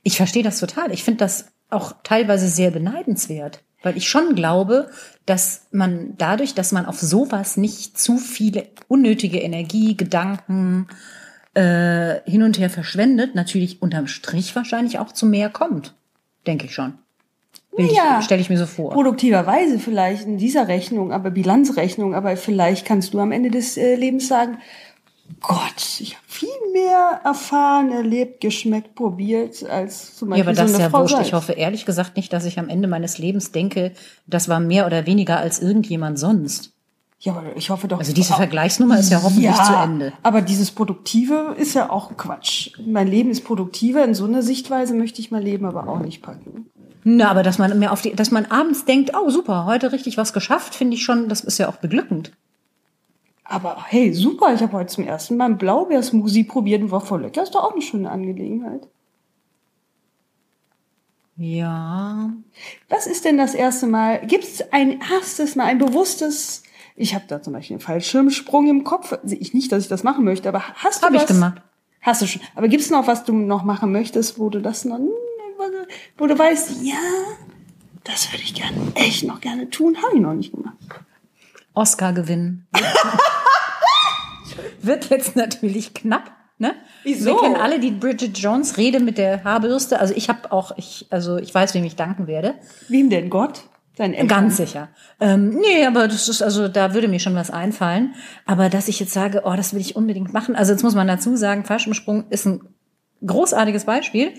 Ich 0.02 0.16
verstehe 0.16 0.42
das 0.42 0.60
total. 0.60 0.92
Ich 0.92 1.04
finde 1.04 1.18
das 1.18 1.46
auch 1.74 1.94
teilweise 2.02 2.48
sehr 2.48 2.70
beneidenswert, 2.70 3.62
weil 3.82 3.96
ich 3.96 4.08
schon 4.08 4.34
glaube, 4.34 4.90
dass 5.26 5.66
man 5.70 6.14
dadurch, 6.16 6.54
dass 6.54 6.72
man 6.72 6.86
auf 6.86 7.00
sowas 7.00 7.56
nicht 7.56 7.98
zu 7.98 8.18
viele 8.18 8.66
unnötige 8.88 9.40
Energie, 9.40 9.96
Gedanken 9.96 10.88
äh, 11.54 12.20
hin 12.28 12.42
und 12.42 12.58
her 12.58 12.70
verschwendet, 12.70 13.34
natürlich 13.34 13.82
unterm 13.82 14.06
Strich 14.06 14.54
wahrscheinlich 14.56 14.98
auch 14.98 15.12
zu 15.12 15.26
mehr 15.26 15.50
kommt. 15.50 15.94
Denke 16.46 16.66
ich 16.66 16.74
schon. 16.74 16.94
Ja. 17.76 18.22
Stelle 18.22 18.40
ich 18.40 18.50
mir 18.50 18.58
so 18.58 18.66
vor. 18.66 18.92
Produktiverweise 18.92 19.78
vielleicht 19.78 20.26
in 20.26 20.38
dieser 20.38 20.68
Rechnung, 20.68 21.12
aber 21.12 21.30
Bilanzrechnung, 21.30 22.14
aber 22.14 22.36
vielleicht 22.36 22.86
kannst 22.86 23.14
du 23.14 23.18
am 23.18 23.32
Ende 23.32 23.50
des 23.50 23.76
äh, 23.76 23.96
Lebens 23.96 24.28
sagen, 24.28 24.58
Gott, 25.40 26.00
ich 26.00 26.14
habe 26.14 26.24
viel 26.26 26.48
mehr 26.72 27.20
erfahren, 27.24 27.90
erlebt, 27.90 28.40
geschmeckt, 28.40 28.94
probiert, 28.94 29.62
als 29.68 30.16
zum 30.16 30.28
Ja, 30.30 30.44
Beispiel 30.44 30.48
aber 30.48 30.56
das 30.56 30.70
so 30.70 30.76
ist 30.76 30.82
ja 30.82 30.90
Frau 30.90 31.00
wurscht. 31.00 31.14
Salz. 31.14 31.26
Ich 31.28 31.32
hoffe 31.32 31.52
ehrlich 31.52 31.86
gesagt 31.86 32.16
nicht, 32.16 32.32
dass 32.32 32.44
ich 32.44 32.58
am 32.58 32.68
Ende 32.68 32.88
meines 32.88 33.18
Lebens 33.18 33.52
denke, 33.52 33.92
das 34.26 34.48
war 34.48 34.60
mehr 34.60 34.86
oder 34.86 35.06
weniger 35.06 35.38
als 35.38 35.60
irgendjemand 35.60 36.18
sonst. 36.18 36.72
Ja, 37.20 37.32
aber 37.32 37.56
ich 37.56 37.70
hoffe 37.70 37.88
doch. 37.88 37.98
Also 37.98 38.12
diese 38.12 38.34
Vergleichsnummer 38.34 38.98
ist 38.98 39.10
ja 39.10 39.22
hoffentlich 39.22 39.54
zu 39.54 39.72
Ende. 39.72 40.12
Aber 40.22 40.42
dieses 40.42 40.70
Produktive 40.70 41.54
ist 41.56 41.74
ja 41.74 41.88
auch 41.88 42.14
Quatsch. 42.18 42.72
Mein 42.84 43.08
Leben 43.08 43.30
ist 43.30 43.44
produktiver. 43.44 44.04
In 44.04 44.14
so 44.14 44.26
einer 44.26 44.42
Sichtweise 44.42 44.94
möchte 44.94 45.20
ich 45.20 45.30
mein 45.30 45.42
Leben 45.42 45.64
aber 45.64 45.88
auch 45.88 46.00
nicht 46.00 46.22
packen. 46.22 46.66
Na, 47.02 47.30
aber 47.30 47.42
dass 47.42 47.58
man 47.58 47.78
mir 47.78 47.92
auf 47.92 48.02
die, 48.02 48.14
dass 48.14 48.30
man 48.30 48.46
abends 48.46 48.84
denkt, 48.84 49.12
oh 49.14 49.30
super, 49.30 49.64
heute 49.66 49.92
richtig 49.92 50.16
was 50.16 50.32
geschafft, 50.32 50.74
finde 50.74 50.96
ich 50.96 51.04
schon, 51.04 51.28
das 51.28 51.42
ist 51.42 51.58
ja 51.58 51.68
auch 51.68 51.76
beglückend. 51.76 52.32
Aber 53.44 53.84
hey, 53.88 54.12
super, 54.12 54.54
ich 54.54 54.62
habe 54.62 54.72
heute 54.72 54.92
zum 54.92 55.04
ersten 55.04 55.36
Mal 55.36 55.46
einen 55.46 55.58
Blaubeersmoothie 55.58 56.44
probiert 56.44 56.82
und 56.82 56.90
war 56.90 57.02
voll 57.02 57.22
lecker. 57.22 57.42
Ist 57.42 57.54
doch 57.54 57.64
auch 57.64 57.72
eine 57.72 57.82
schöne 57.82 58.10
Angelegenheit. 58.10 58.88
Ja. 61.36 62.30
Was 62.88 63.06
ist 63.06 63.24
denn 63.24 63.36
das 63.36 63.54
erste 63.54 63.86
Mal? 63.86 64.26
Gibt 64.26 64.44
es 64.44 64.72
ein 64.72 65.00
erstes 65.00 65.56
Mal, 65.56 65.64
ein 65.64 65.78
bewusstes, 65.78 66.62
ich 66.96 67.14
habe 67.14 67.24
da 67.26 67.42
zum 67.42 67.52
Beispiel 67.52 67.74
einen 67.74 67.80
Fallschirmsprung 67.80 68.68
im 68.68 68.84
Kopf. 68.84 69.12
Also 69.12 69.36
ich 69.38 69.52
nicht, 69.52 69.72
dass 69.72 69.82
ich 69.82 69.88
das 69.88 70.04
machen 70.04 70.24
möchte, 70.24 70.48
aber 70.48 70.62
hast 70.76 71.02
du 71.02 71.06
Habe 71.06 71.16
ich 71.16 71.22
was? 71.22 71.28
gemacht. 71.28 71.60
Hast 72.00 72.22
du 72.22 72.26
schon. 72.26 72.42
Aber 72.54 72.68
gibt 72.68 72.82
es 72.82 72.90
noch 72.90 73.06
was 73.06 73.24
du 73.24 73.32
noch 73.32 73.64
machen 73.64 73.90
möchtest, 73.90 74.38
wo 74.38 74.48
du 74.48 74.60
das 74.60 74.84
noch, 74.84 75.00
wo 76.18 76.26
du 76.26 76.38
weißt, 76.38 76.82
ja, 76.82 76.94
das 78.04 78.30
würde 78.30 78.44
ich 78.44 78.54
gerne, 78.54 78.76
echt 78.94 79.24
noch 79.24 79.40
gerne 79.40 79.70
tun, 79.70 79.96
habe 80.02 80.16
ich 80.16 80.20
noch 80.20 80.34
nicht 80.34 80.54
gemacht. 80.54 80.76
Oscar 81.74 82.12
gewinnen. 82.12 82.66
Wird 84.80 85.10
jetzt 85.10 85.36
natürlich 85.36 85.94
knapp, 85.94 86.30
ne? 86.58 86.74
Wieso? 87.02 87.32
Wir 87.32 87.40
kennen 87.40 87.56
alle 87.56 87.80
die 87.80 87.90
Bridget 87.90 88.38
Jones 88.38 88.76
Rede 88.76 89.00
mit 89.00 89.18
der 89.18 89.44
Haarbürste. 89.44 89.98
Also 89.98 90.14
ich 90.14 90.28
habe 90.28 90.52
auch, 90.52 90.76
ich, 90.76 91.06
also 91.10 91.36
ich 91.36 91.54
weiß, 91.54 91.74
wem 91.74 91.84
ich 91.84 91.96
danken 91.96 92.26
werde. 92.26 92.54
Wem 92.88 93.10
denn 93.10 93.30
Gott? 93.30 93.64
Dein 93.96 94.12
Eltern? 94.12 94.28
Ganz 94.28 94.56
sicher. 94.56 94.88
Ähm, 95.20 95.50
nee, 95.50 95.86
aber 95.86 96.08
das 96.08 96.28
ist, 96.28 96.42
also 96.42 96.66
da 96.68 96.94
würde 96.94 97.08
mir 97.08 97.20
schon 97.20 97.36
was 97.36 97.50
einfallen. 97.50 98.14
Aber 98.44 98.68
dass 98.68 98.88
ich 98.88 98.98
jetzt 98.98 99.12
sage, 99.12 99.42
oh, 99.44 99.54
das 99.54 99.72
will 99.72 99.80
ich 99.80 99.96
unbedingt 99.96 100.32
machen. 100.32 100.56
Also 100.56 100.72
jetzt 100.72 100.82
muss 100.82 100.94
man 100.94 101.06
dazu 101.06 101.36
sagen, 101.36 101.64
Fallschirmsprung 101.64 102.24
ist 102.30 102.46
ein 102.46 102.60
großartiges 103.24 103.84
Beispiel, 103.84 104.34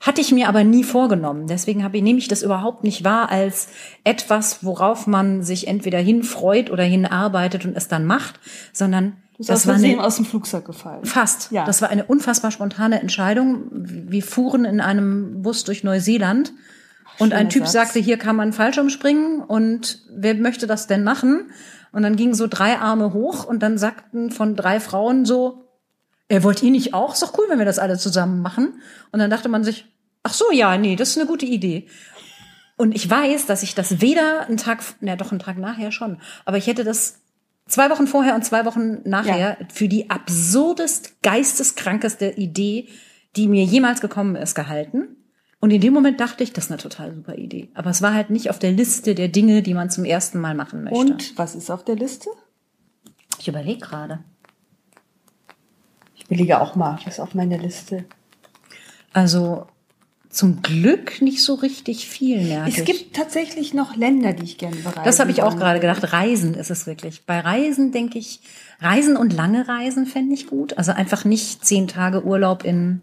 Hatte 0.00 0.22
ich 0.22 0.32
mir 0.32 0.48
aber 0.48 0.64
nie 0.64 0.82
vorgenommen. 0.82 1.46
Deswegen 1.46 1.84
habe 1.84 1.98
ich, 1.98 2.02
nehme 2.02 2.18
ich 2.18 2.28
das 2.28 2.42
überhaupt 2.42 2.84
nicht 2.84 3.04
wahr 3.04 3.30
als 3.30 3.68
etwas, 4.02 4.64
worauf 4.64 5.06
man 5.06 5.42
sich 5.42 5.68
entweder 5.68 5.98
hinfreut 5.98 6.70
oder 6.70 6.84
hinarbeitet 6.84 7.66
und 7.66 7.76
es 7.76 7.86
dann 7.86 8.06
macht, 8.06 8.40
sondern 8.72 9.18
das 9.38 9.66
war 9.66 9.74
eine, 9.74 10.02
aus 10.02 10.16
dem 10.16 10.26
Flugzeug 10.26 10.66
gefallen. 10.66 11.04
fast. 11.04 11.50
Ja. 11.50 11.64
Das 11.64 11.80
war 11.80 11.88
eine 11.88 12.04
unfassbar 12.04 12.50
spontane 12.50 13.00
Entscheidung. 13.00 13.64
Wir 13.70 14.22
fuhren 14.22 14.64
in 14.64 14.80
einem 14.80 15.42
Bus 15.42 15.64
durch 15.64 15.82
Neuseeland 15.82 16.52
und 17.18 17.32
ein 17.32 17.48
Typ 17.48 17.62
Satz. 17.62 17.72
sagte, 17.72 17.98
hier 18.00 18.18
kann 18.18 18.36
man 18.36 18.52
Fallschirm 18.52 18.90
springen 18.90 19.40
und 19.40 20.02
wer 20.14 20.34
möchte 20.34 20.66
das 20.66 20.86
denn 20.86 21.04
machen? 21.04 21.50
Und 21.92 22.02
dann 22.02 22.16
gingen 22.16 22.34
so 22.34 22.46
drei 22.46 22.78
Arme 22.78 23.12
hoch 23.12 23.44
und 23.44 23.62
dann 23.62 23.78
sagten 23.78 24.30
von 24.30 24.56
drei 24.56 24.78
Frauen 24.78 25.24
so, 25.24 25.69
äh, 26.30 26.42
wollt 26.42 26.62
ihr 26.62 26.70
nicht 26.70 26.94
auch? 26.94 27.12
Ist 27.12 27.22
doch 27.22 27.36
cool, 27.36 27.46
wenn 27.48 27.58
wir 27.58 27.66
das 27.66 27.78
alle 27.78 27.98
zusammen 27.98 28.40
machen. 28.40 28.80
Und 29.12 29.18
dann 29.18 29.30
dachte 29.30 29.48
man 29.48 29.64
sich, 29.64 29.86
ach 30.22 30.32
so, 30.32 30.50
ja, 30.52 30.78
nee, 30.78 30.96
das 30.96 31.10
ist 31.10 31.18
eine 31.18 31.26
gute 31.26 31.44
Idee. 31.44 31.86
Und 32.76 32.94
ich 32.94 33.10
weiß, 33.10 33.46
dass 33.46 33.62
ich 33.62 33.74
das 33.74 34.00
weder 34.00 34.46
einen 34.46 34.56
Tag, 34.56 34.82
na 35.00 35.16
doch 35.16 35.32
einen 35.32 35.40
Tag 35.40 35.58
nachher 35.58 35.92
schon, 35.92 36.18
aber 36.46 36.56
ich 36.56 36.66
hätte 36.66 36.82
das 36.82 37.20
zwei 37.66 37.90
Wochen 37.90 38.06
vorher 38.06 38.34
und 38.34 38.44
zwei 38.44 38.64
Wochen 38.64 39.02
nachher 39.04 39.58
für 39.72 39.86
die 39.86 40.08
absurdest, 40.08 41.22
geisteskrankeste 41.22 42.30
Idee, 42.30 42.88
die 43.36 43.48
mir 43.48 43.64
jemals 43.64 44.00
gekommen 44.00 44.34
ist, 44.34 44.54
gehalten. 44.54 45.16
Und 45.60 45.72
in 45.72 45.82
dem 45.82 45.92
Moment 45.92 46.20
dachte 46.20 46.42
ich, 46.42 46.54
das 46.54 46.64
ist 46.64 46.70
eine 46.70 46.80
total 46.80 47.14
super 47.14 47.34
Idee. 47.34 47.70
Aber 47.74 47.90
es 47.90 48.00
war 48.00 48.14
halt 48.14 48.30
nicht 48.30 48.48
auf 48.48 48.58
der 48.58 48.72
Liste 48.72 49.14
der 49.14 49.28
Dinge, 49.28 49.60
die 49.60 49.74
man 49.74 49.90
zum 49.90 50.06
ersten 50.06 50.40
Mal 50.40 50.54
machen 50.54 50.84
möchte. 50.84 50.98
Und 50.98 51.38
was 51.38 51.54
ist 51.54 51.70
auf 51.70 51.84
der 51.84 51.96
Liste? 51.96 52.30
ich 53.40 53.48
überlege 53.48 53.80
gerade. 53.80 54.24
Ich 56.30 56.36
überlege 56.36 56.60
auch 56.60 56.76
mal, 56.76 56.96
was 57.04 57.14
ist 57.14 57.20
auf 57.20 57.34
meiner 57.34 57.58
Liste. 57.58 58.04
Also 59.12 59.66
zum 60.28 60.62
Glück 60.62 61.20
nicht 61.20 61.42
so 61.42 61.54
richtig 61.54 62.08
viel 62.08 62.40
mehr. 62.44 62.64
Es 62.68 62.84
gibt 62.84 63.16
tatsächlich 63.16 63.74
noch 63.74 63.96
Länder, 63.96 64.32
die 64.32 64.44
ich 64.44 64.56
gerne 64.56 64.76
bereise. 64.76 65.02
Das 65.02 65.18
habe 65.18 65.32
ich 65.32 65.42
auch 65.42 65.56
gerade 65.56 65.80
gedacht. 65.80 66.12
Reisen 66.12 66.54
ist 66.54 66.70
es 66.70 66.86
wirklich. 66.86 67.26
Bei 67.26 67.40
Reisen 67.40 67.90
denke 67.90 68.20
ich, 68.20 68.40
Reisen 68.78 69.16
und 69.16 69.32
lange 69.32 69.66
Reisen 69.66 70.06
fände 70.06 70.32
ich 70.32 70.46
gut. 70.46 70.78
Also 70.78 70.92
einfach 70.92 71.24
nicht 71.24 71.64
zehn 71.64 71.88
Tage 71.88 72.24
Urlaub 72.24 72.64
in 72.64 73.00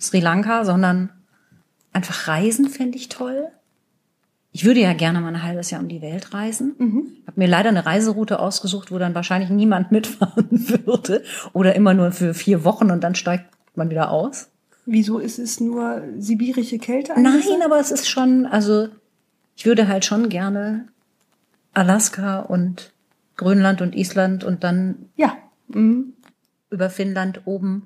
Sri 0.00 0.18
Lanka, 0.18 0.64
sondern 0.64 1.10
einfach 1.92 2.26
Reisen 2.26 2.68
fände 2.68 2.98
ich 2.98 3.08
toll. 3.08 3.46
Ich 4.52 4.64
würde 4.64 4.80
ja 4.80 4.92
gerne 4.94 5.20
mal 5.20 5.28
ein 5.28 5.42
halbes 5.44 5.70
Jahr 5.70 5.80
um 5.80 5.88
die 5.88 6.02
Welt 6.02 6.34
reisen. 6.34 6.74
Ich 7.20 7.26
habe 7.28 7.38
mir 7.40 7.46
leider 7.46 7.68
eine 7.68 7.86
Reiseroute 7.86 8.40
ausgesucht, 8.40 8.90
wo 8.90 8.98
dann 8.98 9.14
wahrscheinlich 9.14 9.50
niemand 9.50 9.92
mitfahren 9.92 10.48
würde. 10.50 11.22
Oder 11.52 11.76
immer 11.76 11.94
nur 11.94 12.10
für 12.12 12.34
vier 12.34 12.64
Wochen 12.64 12.90
und 12.90 13.02
dann 13.04 13.14
steigt 13.14 13.46
man 13.76 13.90
wieder 13.90 14.10
aus. 14.10 14.48
Wieso 14.86 15.18
ist 15.18 15.38
es 15.38 15.60
nur 15.60 16.02
sibirische 16.18 16.78
Kälte? 16.78 17.12
Nein, 17.14 17.26
angesagt? 17.26 17.62
aber 17.64 17.78
es 17.78 17.90
ist 17.92 18.08
schon, 18.08 18.46
also 18.46 18.88
ich 19.56 19.66
würde 19.66 19.86
halt 19.86 20.04
schon 20.04 20.28
gerne 20.28 20.88
Alaska 21.72 22.40
und 22.40 22.92
Grönland 23.36 23.82
und 23.82 23.94
Island 23.94 24.42
und 24.42 24.64
dann 24.64 25.10
Ja. 25.16 25.34
Mhm. 25.68 26.14
über 26.70 26.90
Finnland 26.90 27.42
oben. 27.44 27.84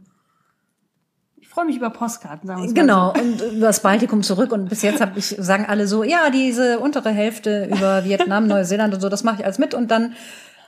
Ich 1.45 1.51
freue 1.51 1.67
mich 1.67 1.77
über 1.77 1.91
Postkarten, 1.91 2.49
sagen 2.49 2.63
wir 2.63 2.69
es 2.69 2.75
Genau, 2.75 3.13
Mal 3.13 3.21
und 3.21 3.43
über 3.43 3.67
das 3.67 3.81
Baltikum 3.81 4.23
zurück. 4.23 4.51
Und 4.51 4.71
bis 4.71 4.81
jetzt 4.81 5.03
hab 5.03 5.15
ich, 5.15 5.27
sagen 5.39 5.67
alle 5.69 5.87
so, 5.87 6.03
ja, 6.03 6.31
diese 6.31 6.81
untere 6.81 7.11
Hälfte 7.11 7.69
über 7.71 8.03
Vietnam, 8.07 8.47
Neuseeland 8.47 8.95
und 8.95 9.01
so, 9.01 9.11
das 9.11 9.25
mache 9.25 9.41
ich 9.41 9.45
alles 9.45 9.59
mit 9.59 9.75
und 9.75 9.91
dann 9.91 10.15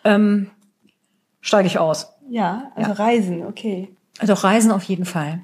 ähm, 0.05 0.51
steige 1.41 1.67
ich 1.67 1.79
aus. 1.79 2.03
so. 2.03 2.07
Ja, 2.29 2.73
also 2.75 2.93
Reisen, 2.93 3.47
okay. 3.47 3.89
Doch 4.27 4.45
Reisen 4.45 4.71
auf 4.71 4.83
jeden 4.83 5.07
Fall. 5.07 5.41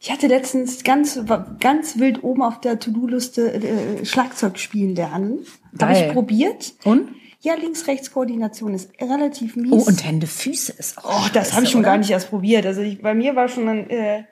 Ich 0.00 0.12
hatte 0.12 0.26
letztens 0.26 0.84
ganz, 0.84 1.18
ganz 1.60 1.98
wild 1.98 2.22
oben 2.22 2.42
auf 2.42 2.60
der 2.60 2.78
To-Do-Liste 2.78 3.54
äh, 3.54 4.04
Schlagzeug 4.04 4.58
spielen 4.58 4.94
lernen. 4.94 5.46
Habe 5.80 5.94
ich 5.94 6.12
probiert. 6.12 6.74
Und? 6.84 7.08
Ja, 7.40 7.54
Links-Rechts-Koordination 7.54 8.74
ist 8.74 8.90
relativ 9.00 9.56
mies. 9.56 9.72
Oh, 9.72 9.84
und 9.86 10.04
Hände, 10.04 10.26
Füße 10.26 10.72
ist 10.72 10.98
auch. 10.98 11.26
Oh, 11.26 11.28
das 11.32 11.54
habe 11.54 11.64
ich 11.64 11.70
schon 11.70 11.82
gar 11.82 11.96
nicht 11.96 12.10
erst 12.10 12.28
probiert. 12.28 12.66
Also 12.66 12.82
ich, 12.82 13.00
bei 13.00 13.14
mir 13.14 13.34
war 13.34 13.48
schon 13.48 13.66
ein, 13.66 13.88
äh, 13.88 14.24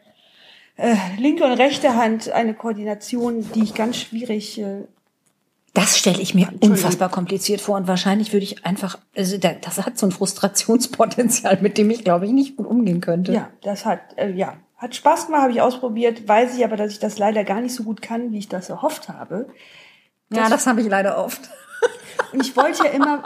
äh, 0.76 0.94
linke 1.18 1.44
und 1.44 1.52
rechte 1.52 1.96
Hand 1.96 2.30
eine 2.30 2.54
Koordination, 2.54 3.44
die 3.54 3.62
ich 3.64 3.74
ganz 3.74 3.96
schwierig. 3.96 4.58
Äh, 4.60 4.84
Das 5.74 5.98
stelle 5.98 6.20
ich 6.20 6.34
mir 6.34 6.48
unfassbar 6.60 7.08
kompliziert 7.10 7.60
vor 7.60 7.76
und 7.76 7.86
wahrscheinlich 7.86 8.32
würde 8.32 8.44
ich 8.44 8.64
einfach, 8.64 8.98
also 9.16 9.36
da- 9.38 9.52
das 9.60 9.84
hat 9.84 9.98
so 9.98 10.06
ein 10.06 10.12
Frustrationspotenzial, 10.12 11.58
mit 11.60 11.78
dem 11.78 11.90
ich 11.90 12.04
glaube 12.04 12.26
ich 12.26 12.32
nicht 12.32 12.56
gut 12.56 12.66
umgehen 12.66 13.00
könnte. 13.00 13.32
ja, 13.32 13.50
das 13.62 13.84
hat 13.84 14.00
äh, 14.16 14.30
ja 14.32 14.54
hat 14.78 14.94
Spaß 14.94 15.26
gemacht, 15.26 15.40
habe 15.42 15.52
ich 15.52 15.62
ausprobiert. 15.62 16.28
Weiß 16.28 16.54
ich 16.56 16.62
aber, 16.62 16.76
dass 16.76 16.92
ich 16.92 16.98
das 16.98 17.18
leider 17.18 17.44
gar 17.44 17.62
nicht 17.62 17.74
so 17.74 17.82
gut 17.82 18.02
kann, 18.02 18.30
wie 18.32 18.38
ich 18.38 18.48
das 18.48 18.68
erhofft 18.68 19.08
habe. 19.08 19.48
ja 20.30 20.48
das 20.50 20.66
habe 20.66 20.82
ich 20.82 20.88
leider 20.88 21.16
oft. 21.24 21.40
Und 22.32 22.40
ich 22.40 22.56
wollte 22.56 22.84
ja 22.84 22.90
immer 22.90 23.22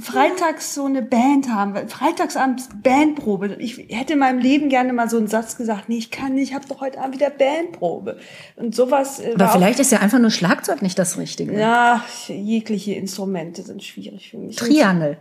freitags 0.00 0.74
so 0.74 0.84
eine 0.86 1.02
Band 1.02 1.48
haben, 1.48 1.88
freitagsabends 1.88 2.68
Bandprobe. 2.82 3.56
Ich 3.58 3.78
hätte 3.88 4.14
in 4.14 4.18
meinem 4.18 4.38
Leben 4.38 4.68
gerne 4.68 4.92
mal 4.92 5.08
so 5.08 5.16
einen 5.16 5.28
Satz 5.28 5.56
gesagt, 5.56 5.88
nee, 5.88 5.98
ich 5.98 6.10
kann 6.10 6.34
nicht, 6.34 6.50
ich 6.50 6.54
habe 6.54 6.66
doch 6.68 6.80
heute 6.80 7.00
Abend 7.00 7.14
wieder 7.14 7.30
Bandprobe. 7.30 8.18
Und 8.56 8.74
sowas 8.74 9.20
äh, 9.20 9.34
Aber 9.34 9.48
vielleicht 9.50 9.78
ist 9.78 9.92
ja 9.92 10.00
einfach 10.00 10.18
nur 10.18 10.30
Schlagzeug 10.30 10.82
nicht 10.82 10.98
das 10.98 11.16
Richtige. 11.18 11.58
ja, 11.58 12.04
jegliche 12.28 12.94
Instrumente 12.94 13.62
sind 13.62 13.82
schwierig 13.82 14.30
für 14.30 14.38
mich. 14.38 14.56
Triangel. 14.56 15.16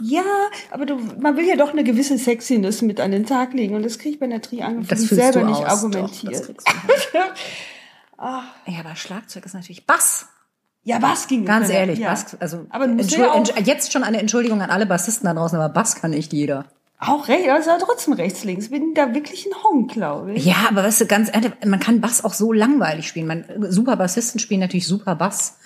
Ja, 0.00 0.24
aber 0.72 0.86
du, 0.86 0.96
man 1.20 1.36
will 1.36 1.46
ja 1.46 1.54
doch 1.54 1.70
eine 1.72 1.84
gewisse 1.84 2.18
Sexiness 2.18 2.82
mit 2.82 2.98
an 2.98 3.12
den 3.12 3.26
Tag 3.26 3.54
legen 3.54 3.76
und 3.76 3.84
das 3.84 3.98
kriege 3.98 4.14
ich 4.14 4.18
bei 4.18 4.26
einer 4.26 4.42
Triangel 4.42 4.82
für 4.82 4.90
Das 4.90 5.02
selber 5.02 5.44
nicht 5.44 5.58
aus. 5.58 5.62
Doch, 5.62 5.68
argumentiert. 5.68 6.32
das 6.34 6.46
kriegst 6.46 6.68
du 6.68 6.72
hin. 6.72 7.20
Ja, 8.66 8.80
aber 8.80 8.96
Schlagzeug 8.96 9.44
ist 9.44 9.54
natürlich 9.54 9.86
Bass. 9.86 10.28
Ja, 10.84 11.00
was 11.00 11.26
ging 11.26 11.44
Ganz 11.44 11.68
ja. 11.68 11.76
ehrlich, 11.76 11.98
ja. 11.98 12.10
Bass, 12.10 12.36
also 12.40 12.66
aber 12.68 12.86
ja 12.86 13.42
jetzt 13.64 13.92
schon 13.92 14.04
eine 14.04 14.18
Entschuldigung 14.18 14.60
an 14.60 14.70
alle 14.70 14.86
Bassisten 14.86 15.26
da 15.26 15.34
draußen, 15.34 15.58
aber 15.58 15.72
Bass 15.72 15.96
kann 15.96 16.10
nicht 16.10 16.32
jeder. 16.32 16.66
auch 17.00 17.28
recht, 17.28 17.48
aber 17.48 17.58
es 17.58 17.66
war 17.66 17.78
trotzdem 17.78 18.12
rechts, 18.14 18.44
links. 18.44 18.68
Bin 18.68 18.94
da 18.94 19.14
wirklich 19.14 19.46
ein 19.46 19.64
Honk, 19.64 19.92
glaube 19.92 20.34
ich. 20.34 20.44
Ja, 20.44 20.66
aber 20.68 20.84
weißt 20.84 21.00
du, 21.00 21.06
ganz 21.06 21.30
ehrlich, 21.32 21.52
man 21.64 21.80
kann 21.80 22.00
Bass 22.00 22.22
auch 22.22 22.34
so 22.34 22.52
langweilig 22.52 23.08
spielen. 23.08 23.26
Man, 23.26 23.44
super 23.70 23.96
Bassisten 23.96 24.38
spielen 24.38 24.60
natürlich 24.60 24.86
super 24.86 25.14
Bass. 25.14 25.56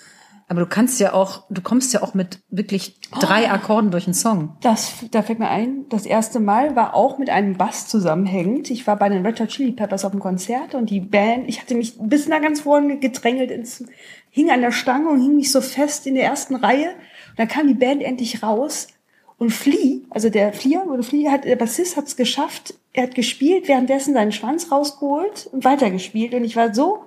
Aber 0.49 0.61
du 0.61 0.65
kannst 0.65 0.99
ja 0.99 1.13
auch, 1.13 1.43
du 1.51 1.61
kommst 1.61 1.93
ja 1.93 2.01
auch 2.01 2.15
mit 2.15 2.39
wirklich 2.49 2.99
drei 3.19 3.45
Oh. 3.45 3.49
Akkorden 3.49 3.91
durch 3.91 4.07
einen 4.07 4.15
Song. 4.15 4.57
Das, 4.61 4.93
da 5.11 5.21
fällt 5.21 5.37
mir 5.37 5.47
ein, 5.47 5.85
das 5.89 6.07
erste 6.07 6.39
Mal 6.39 6.75
war 6.75 6.95
auch 6.95 7.19
mit 7.19 7.29
einem 7.29 7.55
Bass 7.55 7.87
zusammenhängend. 7.87 8.71
Ich 8.71 8.87
war 8.87 8.95
bei 8.95 9.09
den 9.09 9.23
Red 9.23 9.39
Hot 9.39 9.49
Chili 9.49 9.71
Peppers 9.71 10.05
auf 10.05 10.11
dem 10.11 10.19
Konzert 10.19 10.73
und 10.73 10.89
die 10.89 11.01
Band, 11.01 11.47
ich 11.47 11.61
hatte 11.61 11.75
mich 11.75 11.93
bis 11.99 12.27
nach 12.27 12.41
ganz 12.41 12.61
vorne 12.61 12.97
gedrängelt 12.97 13.51
ins, 13.51 13.85
hing 14.31 14.49
an 14.49 14.61
der 14.61 14.71
Stange 14.71 15.09
und 15.09 15.21
hing 15.21 15.35
mich 15.35 15.51
so 15.51 15.61
fest 15.61 16.07
in 16.07 16.15
der 16.15 16.25
ersten 16.25 16.55
Reihe. 16.55 16.89
Und 17.29 17.37
dann 17.37 17.47
kam 17.47 17.67
die 17.67 17.75
Band 17.75 18.01
endlich 18.01 18.41
raus 18.41 18.87
und 19.37 19.51
Flea, 19.51 20.01
also 20.09 20.29
der 20.29 20.51
Flieger 20.51 20.85
oder 20.87 21.03
Flea 21.03 21.29
hat, 21.31 21.45
der 21.45 21.55
Bassist 21.55 21.95
hat 21.95 22.07
es 22.07 22.17
geschafft. 22.17 22.73
Er 22.91 23.03
hat 23.03 23.15
gespielt, 23.15 23.67
währenddessen 23.67 24.15
seinen 24.15 24.31
Schwanz 24.31 24.71
rausgeholt 24.71 25.47
und 25.51 25.63
weitergespielt. 25.63 26.33
Und 26.33 26.43
ich 26.43 26.55
war 26.55 26.73
so 26.73 27.03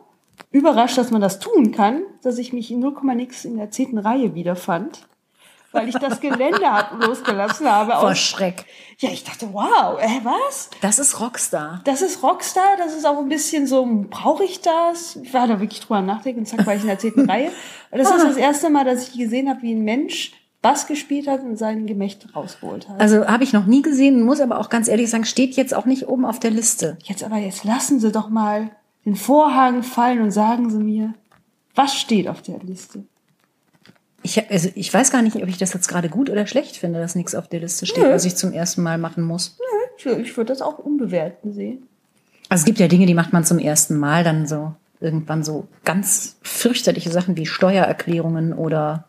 überrascht, 0.52 0.98
dass 0.98 1.10
man 1.10 1.20
das 1.20 1.38
tun 1.38 1.72
kann, 1.72 2.02
dass 2.22 2.38
ich 2.38 2.52
mich 2.52 2.70
in 2.70 2.80
0, 2.80 2.94
nix 3.14 3.44
in 3.44 3.56
der 3.56 3.70
zehnten 3.70 3.98
Reihe 3.98 4.34
wiederfand. 4.34 5.06
Weil 5.74 5.88
ich 5.88 5.94
das 5.94 6.20
Gelände 6.20 6.70
hab 6.70 7.02
losgelassen 7.06 7.66
habe. 7.66 7.92
Vor 7.92 8.14
Schreck. 8.14 8.66
ja, 8.98 9.08
ich 9.08 9.24
dachte, 9.24 9.48
wow, 9.52 9.98
äh, 9.98 10.20
was? 10.22 10.68
Das 10.82 10.98
ist 10.98 11.18
Rockstar. 11.18 11.80
Das 11.84 12.02
ist 12.02 12.22
Rockstar, 12.22 12.76
das 12.76 12.94
ist 12.94 13.06
auch 13.06 13.18
ein 13.18 13.30
bisschen 13.30 13.66
so, 13.66 13.88
brauche 14.10 14.44
ich 14.44 14.60
das? 14.60 15.16
Ich 15.16 15.32
war 15.32 15.48
da 15.48 15.60
wirklich 15.60 15.80
drüber 15.80 16.02
nachdenken 16.02 16.40
und 16.40 16.46
zack, 16.46 16.66
war 16.66 16.74
ich 16.74 16.82
in 16.82 16.88
der 16.88 16.98
zehnten 16.98 17.24
Reihe. 17.30 17.50
Das 17.90 18.10
ist 18.10 18.22
das 18.22 18.36
erste 18.36 18.68
Mal, 18.68 18.84
dass 18.84 19.08
ich 19.08 19.18
gesehen 19.18 19.48
habe, 19.48 19.62
wie 19.62 19.74
ein 19.74 19.82
Mensch 19.82 20.32
Bass 20.60 20.86
gespielt 20.86 21.26
hat 21.26 21.40
und 21.42 21.56
sein 21.56 21.86
Gemächt 21.86 22.36
rausgeholt 22.36 22.88
hat. 22.88 23.00
Also 23.00 23.26
habe 23.26 23.42
ich 23.42 23.52
noch 23.52 23.66
nie 23.66 23.82
gesehen, 23.82 24.22
muss 24.22 24.40
aber 24.40 24.60
auch 24.60 24.68
ganz 24.68 24.86
ehrlich 24.88 25.10
sagen, 25.10 25.24
steht 25.24 25.56
jetzt 25.56 25.74
auch 25.74 25.86
nicht 25.86 26.06
oben 26.06 26.24
auf 26.24 26.38
der 26.38 26.52
Liste. 26.52 26.98
Jetzt 27.02 27.24
aber, 27.24 27.38
jetzt 27.38 27.64
lassen 27.64 27.98
Sie 27.98 28.12
doch 28.12 28.28
mal 28.28 28.70
den 29.04 29.16
Vorhang 29.16 29.82
fallen 29.82 30.20
und 30.20 30.30
sagen 30.30 30.70
Sie 30.70 30.82
mir, 30.82 31.14
was 31.74 31.94
steht 31.94 32.28
auf 32.28 32.42
der 32.42 32.58
Liste? 32.60 33.04
Ich, 34.22 34.50
also 34.50 34.68
ich 34.74 34.92
weiß 34.92 35.10
gar 35.10 35.22
nicht, 35.22 35.36
ob 35.36 35.48
ich 35.48 35.58
das 35.58 35.72
jetzt 35.72 35.88
gerade 35.88 36.08
gut 36.08 36.30
oder 36.30 36.46
schlecht 36.46 36.76
finde, 36.76 37.00
dass 37.00 37.16
nichts 37.16 37.34
auf 37.34 37.48
der 37.48 37.60
Liste 37.60 37.86
steht, 37.86 38.04
was 38.04 38.24
ich 38.24 38.36
zum 38.36 38.52
ersten 38.52 38.82
Mal 38.82 38.98
machen 38.98 39.24
muss. 39.24 39.58
Ich, 39.98 40.06
ich 40.06 40.36
würde 40.36 40.52
das 40.52 40.62
auch 40.62 40.78
unbewerten 40.78 41.52
sehen. 41.52 41.88
Also 42.48 42.62
es 42.62 42.64
gibt 42.64 42.78
ja 42.78 42.86
Dinge, 42.86 43.06
die 43.06 43.14
macht 43.14 43.32
man 43.32 43.44
zum 43.44 43.58
ersten 43.58 43.98
Mal, 43.98 44.22
dann 44.22 44.46
so 44.46 44.74
irgendwann 45.00 45.42
so 45.42 45.66
ganz 45.84 46.36
fürchterliche 46.42 47.10
Sachen 47.10 47.36
wie 47.36 47.46
Steuererklärungen 47.46 48.52
oder 48.52 49.08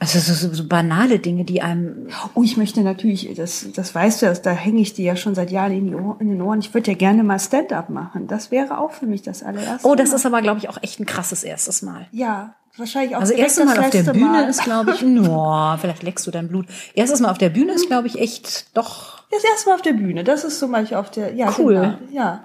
also 0.00 0.18
so, 0.20 0.54
so, 0.54 0.64
banale 0.64 1.18
Dinge, 1.18 1.44
die 1.44 1.60
einem 1.60 2.06
Oh, 2.34 2.42
ich 2.44 2.56
möchte 2.56 2.82
natürlich, 2.82 3.34
das, 3.34 3.66
das 3.74 3.94
weißt 3.94 4.22
du, 4.22 4.26
das, 4.26 4.42
da 4.42 4.52
hänge 4.52 4.80
ich 4.80 4.94
dir 4.94 5.04
ja 5.04 5.16
schon 5.16 5.34
seit 5.34 5.50
Jahren 5.50 5.72
in, 5.72 5.86
die 5.88 5.94
Ohr, 5.94 6.16
in 6.20 6.28
den 6.28 6.40
Ohren. 6.40 6.60
Ich 6.60 6.72
würde 6.72 6.92
ja 6.92 6.96
gerne 6.96 7.24
mal 7.24 7.40
Stand-up 7.40 7.90
machen. 7.90 8.28
Das 8.28 8.50
wäre 8.50 8.78
auch 8.78 8.92
für 8.92 9.06
mich 9.06 9.22
das 9.22 9.42
allererste. 9.42 9.86
Oh, 9.88 9.96
das 9.96 10.10
Mal. 10.10 10.16
ist 10.16 10.26
aber 10.26 10.42
glaube 10.42 10.58
ich 10.58 10.68
auch 10.68 10.80
echt 10.82 11.00
ein 11.00 11.06
krasses 11.06 11.42
erstes 11.42 11.82
Mal. 11.82 12.06
ja 12.12 12.54
wahrscheinlich 12.76 13.16
auch 13.16 13.20
Also 13.22 13.32
erstes 13.32 13.64
Mal 13.64 13.74
das 13.74 13.86
auf 13.86 13.90
der 13.90 14.12
Bühne 14.12 14.26
Mal. 14.26 14.48
ist 14.48 14.62
glaube 14.62 14.92
ich, 14.92 15.02
no, 15.02 15.76
vielleicht 15.80 16.04
leckst 16.04 16.24
du 16.28 16.30
dein 16.30 16.46
Blut. 16.46 16.66
Erstes 16.94 17.18
Mal 17.18 17.30
auf 17.30 17.38
der 17.38 17.48
Bühne 17.48 17.72
ist 17.72 17.88
glaube 17.88 18.06
ich 18.06 18.20
echt 18.20 18.76
doch 18.76 19.24
das 19.32 19.42
erste 19.42 19.68
Mal 19.68 19.74
auf 19.74 19.82
der 19.82 19.94
Bühne. 19.94 20.22
Das 20.22 20.44
ist 20.44 20.60
zum 20.60 20.70
Beispiel 20.70 20.96
auf 20.96 21.10
der, 21.10 21.34
ja, 21.34 21.52
Cool. 21.58 21.74
Genau, 21.74 21.98
ja. 22.12 22.44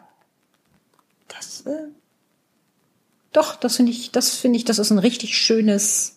Äh, 1.65 1.69
Doch, 3.31 3.55
das 3.55 3.77
finde 3.77 3.91
ich, 3.91 4.11
das 4.11 4.35
finde 4.35 4.57
ich, 4.57 4.65
das 4.65 4.79
ist 4.79 4.91
ein 4.91 4.99
richtig 4.99 5.37
schönes, 5.37 6.12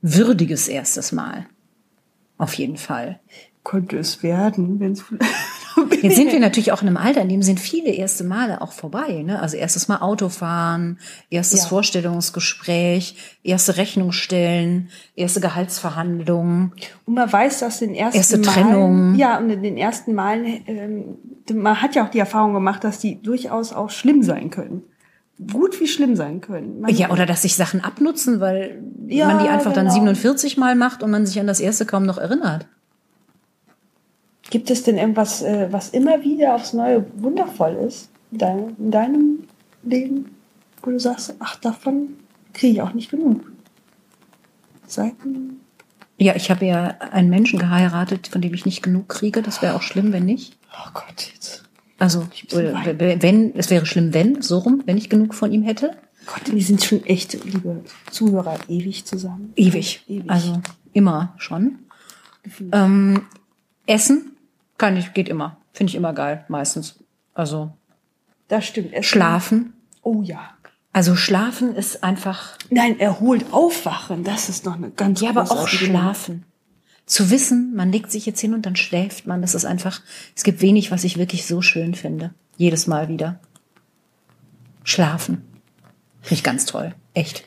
würdiges 0.00 0.68
erstes 0.68 1.12
Mal. 1.12 1.46
Auf 2.36 2.54
jeden 2.54 2.76
Fall. 2.76 3.20
könnte 3.64 3.98
es 3.98 4.22
werden, 4.22 4.80
wenn 4.80 4.92
es 4.92 5.04
Jetzt 6.02 6.16
sind 6.16 6.32
wir 6.32 6.40
natürlich 6.40 6.72
auch 6.72 6.82
in 6.82 6.88
einem 6.88 6.96
Alter, 6.96 7.22
in 7.22 7.28
dem 7.28 7.42
sind 7.42 7.60
viele 7.60 7.90
erste 7.90 8.24
Male 8.24 8.60
auch 8.62 8.72
vorbei. 8.72 9.22
Ne? 9.22 9.40
Also 9.40 9.56
erstes 9.56 9.88
Mal 9.88 9.98
Autofahren, 9.98 10.98
erstes 11.30 11.62
Ja. 11.62 11.68
Vorstellungsgespräch, 11.68 13.38
erste 13.42 13.76
Rechnung 13.76 14.12
stellen, 14.12 14.88
erste 15.14 15.40
Gehaltsverhandlungen. 15.40 16.72
Und 17.06 17.14
man 17.14 17.32
weiß, 17.32 17.60
dass 17.60 17.78
den 17.78 17.94
ersten 17.94 18.18
Erste 18.18 18.38
Malen, 18.38 18.52
Trennung. 18.52 19.14
Ja, 19.16 19.38
und 19.38 19.50
in 19.50 19.62
den 19.62 19.76
ersten 19.76 20.14
Malen, 20.14 20.62
ähm, 20.66 21.04
man 21.52 21.80
hat 21.80 21.94
ja 21.94 22.04
auch 22.04 22.10
die 22.10 22.18
Erfahrung 22.18 22.54
gemacht, 22.54 22.84
dass 22.84 22.98
die 22.98 23.20
durchaus 23.20 23.72
auch 23.72 23.90
schlimm 23.90 24.22
sein 24.22 24.50
können. 24.50 24.82
Gut 25.52 25.78
wie 25.80 25.86
schlimm 25.86 26.16
sein 26.16 26.40
können. 26.40 26.80
Man, 26.80 26.94
Ja, 26.94 27.10
oder 27.10 27.24
dass 27.24 27.42
sich 27.42 27.54
Sachen 27.54 27.82
abnutzen, 27.82 28.40
weil 28.40 28.82
Ja, 29.06 29.26
man 29.26 29.44
die 29.44 29.48
einfach 29.48 29.72
dann 29.72 29.86
genau. 29.86 29.94
47 29.94 30.56
Mal 30.56 30.74
macht 30.74 31.02
und 31.02 31.10
man 31.10 31.26
sich 31.26 31.38
an 31.38 31.46
das 31.46 31.60
erste 31.60 31.86
kaum 31.86 32.04
noch 32.04 32.18
erinnert. 32.18 32.66
Gibt 34.50 34.70
es 34.70 34.82
denn 34.82 34.96
irgendwas, 34.96 35.42
äh, 35.42 35.68
was 35.70 35.90
immer 35.90 36.22
wieder 36.22 36.54
aufs 36.54 36.72
Neue 36.72 37.06
wundervoll 37.16 37.74
ist 37.86 38.08
in 38.32 38.38
deinem, 38.38 38.76
in 38.78 38.90
deinem 38.90 39.38
Leben, 39.82 40.34
wo 40.82 40.90
du 40.90 40.98
sagst, 40.98 41.34
ach, 41.38 41.56
davon 41.56 42.14
kriege 42.52 42.72
ich 42.74 42.82
auch 42.82 42.92
nicht 42.94 43.10
genug? 43.10 43.42
Seiten. 44.86 45.60
Ja, 46.16 46.34
ich 46.34 46.50
habe 46.50 46.64
ja 46.66 46.96
einen 47.12 47.30
Menschen 47.30 47.58
geheiratet, 47.58 48.26
von 48.26 48.40
dem 48.40 48.54
ich 48.54 48.64
nicht 48.64 48.82
genug 48.82 49.08
kriege. 49.08 49.42
Das 49.42 49.62
wäre 49.62 49.76
auch 49.76 49.82
schlimm, 49.82 50.12
wenn 50.12 50.24
nicht. 50.24 50.56
Oh 50.72 50.90
Gott. 50.94 51.32
Also, 51.98 52.26
oder 52.52 52.98
wenn, 53.22 53.54
es 53.56 53.70
wäre 53.70 53.84
schlimm, 53.84 54.14
wenn, 54.14 54.40
so 54.40 54.58
rum, 54.58 54.82
wenn 54.86 54.96
ich 54.96 55.10
genug 55.10 55.34
von 55.34 55.52
ihm 55.52 55.62
hätte. 55.64 55.96
Gott, 56.26 56.52
wir 56.52 56.62
sind 56.62 56.84
schon 56.84 57.04
echt, 57.06 57.44
liebe 57.44 57.82
Zuhörer, 58.10 58.56
ewig 58.68 59.04
zusammen. 59.04 59.52
Ewig. 59.56 60.02
Ewig. 60.08 60.30
Also, 60.30 60.60
immer 60.92 61.34
schon. 61.38 61.78
Ähm, 62.72 63.22
Essen 63.86 64.32
kann 64.76 64.96
ich, 64.96 65.12
geht 65.14 65.28
immer. 65.28 65.56
Finde 65.72 65.90
ich 65.90 65.96
immer 65.96 66.12
geil, 66.12 66.44
meistens. 66.48 66.96
Also, 67.34 67.72
das 68.48 68.64
stimmt. 68.66 68.90
Es- 68.92 69.06
schlafen. 69.06 69.72
Oh 70.02 70.22
ja. 70.22 70.50
Also, 70.92 71.16
schlafen 71.16 71.74
ist 71.74 72.02
einfach, 72.04 72.56
Nein, 72.70 72.98
erholt 73.00 73.46
aufwachen, 73.52 74.24
das 74.24 74.48
ist 74.48 74.64
noch 74.64 74.76
eine 74.76 74.90
ganz 74.90 75.20
ja, 75.20 75.30
aber 75.30 75.50
auch 75.50 75.68
schlafen. 75.68 76.44
Zu 77.08 77.30
wissen, 77.30 77.74
man 77.74 77.90
legt 77.90 78.12
sich 78.12 78.26
jetzt 78.26 78.38
hin 78.38 78.52
und 78.52 78.66
dann 78.66 78.76
schläft 78.76 79.26
man. 79.26 79.40
Das 79.40 79.54
ist 79.54 79.64
einfach, 79.64 80.02
es 80.36 80.44
gibt 80.44 80.60
wenig, 80.60 80.90
was 80.90 81.04
ich 81.04 81.16
wirklich 81.16 81.46
so 81.46 81.62
schön 81.62 81.94
finde. 81.94 82.34
Jedes 82.58 82.86
Mal 82.86 83.08
wieder. 83.08 83.40
Schlafen. 84.84 85.42
Finde 86.20 86.34
ich 86.34 86.44
ganz 86.44 86.66
toll. 86.66 86.94
Echt. 87.14 87.44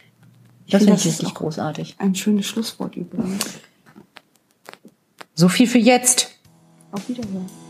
Ich 0.65 0.72
Das 0.72 0.84
finde, 0.84 0.98
finde 0.98 1.15
ich 1.15 1.20
richtig 1.22 1.36
großartig. 1.36 1.96
Ein 2.00 2.15
schönes 2.15 2.48
Schlusswort 2.48 2.96
übrigens. 2.96 3.46
So 5.36 5.48
viel 5.48 5.68
für 5.68 5.77
jetzt. 5.77 6.32
Auf 6.91 7.08
Wiederhören. 7.08 7.61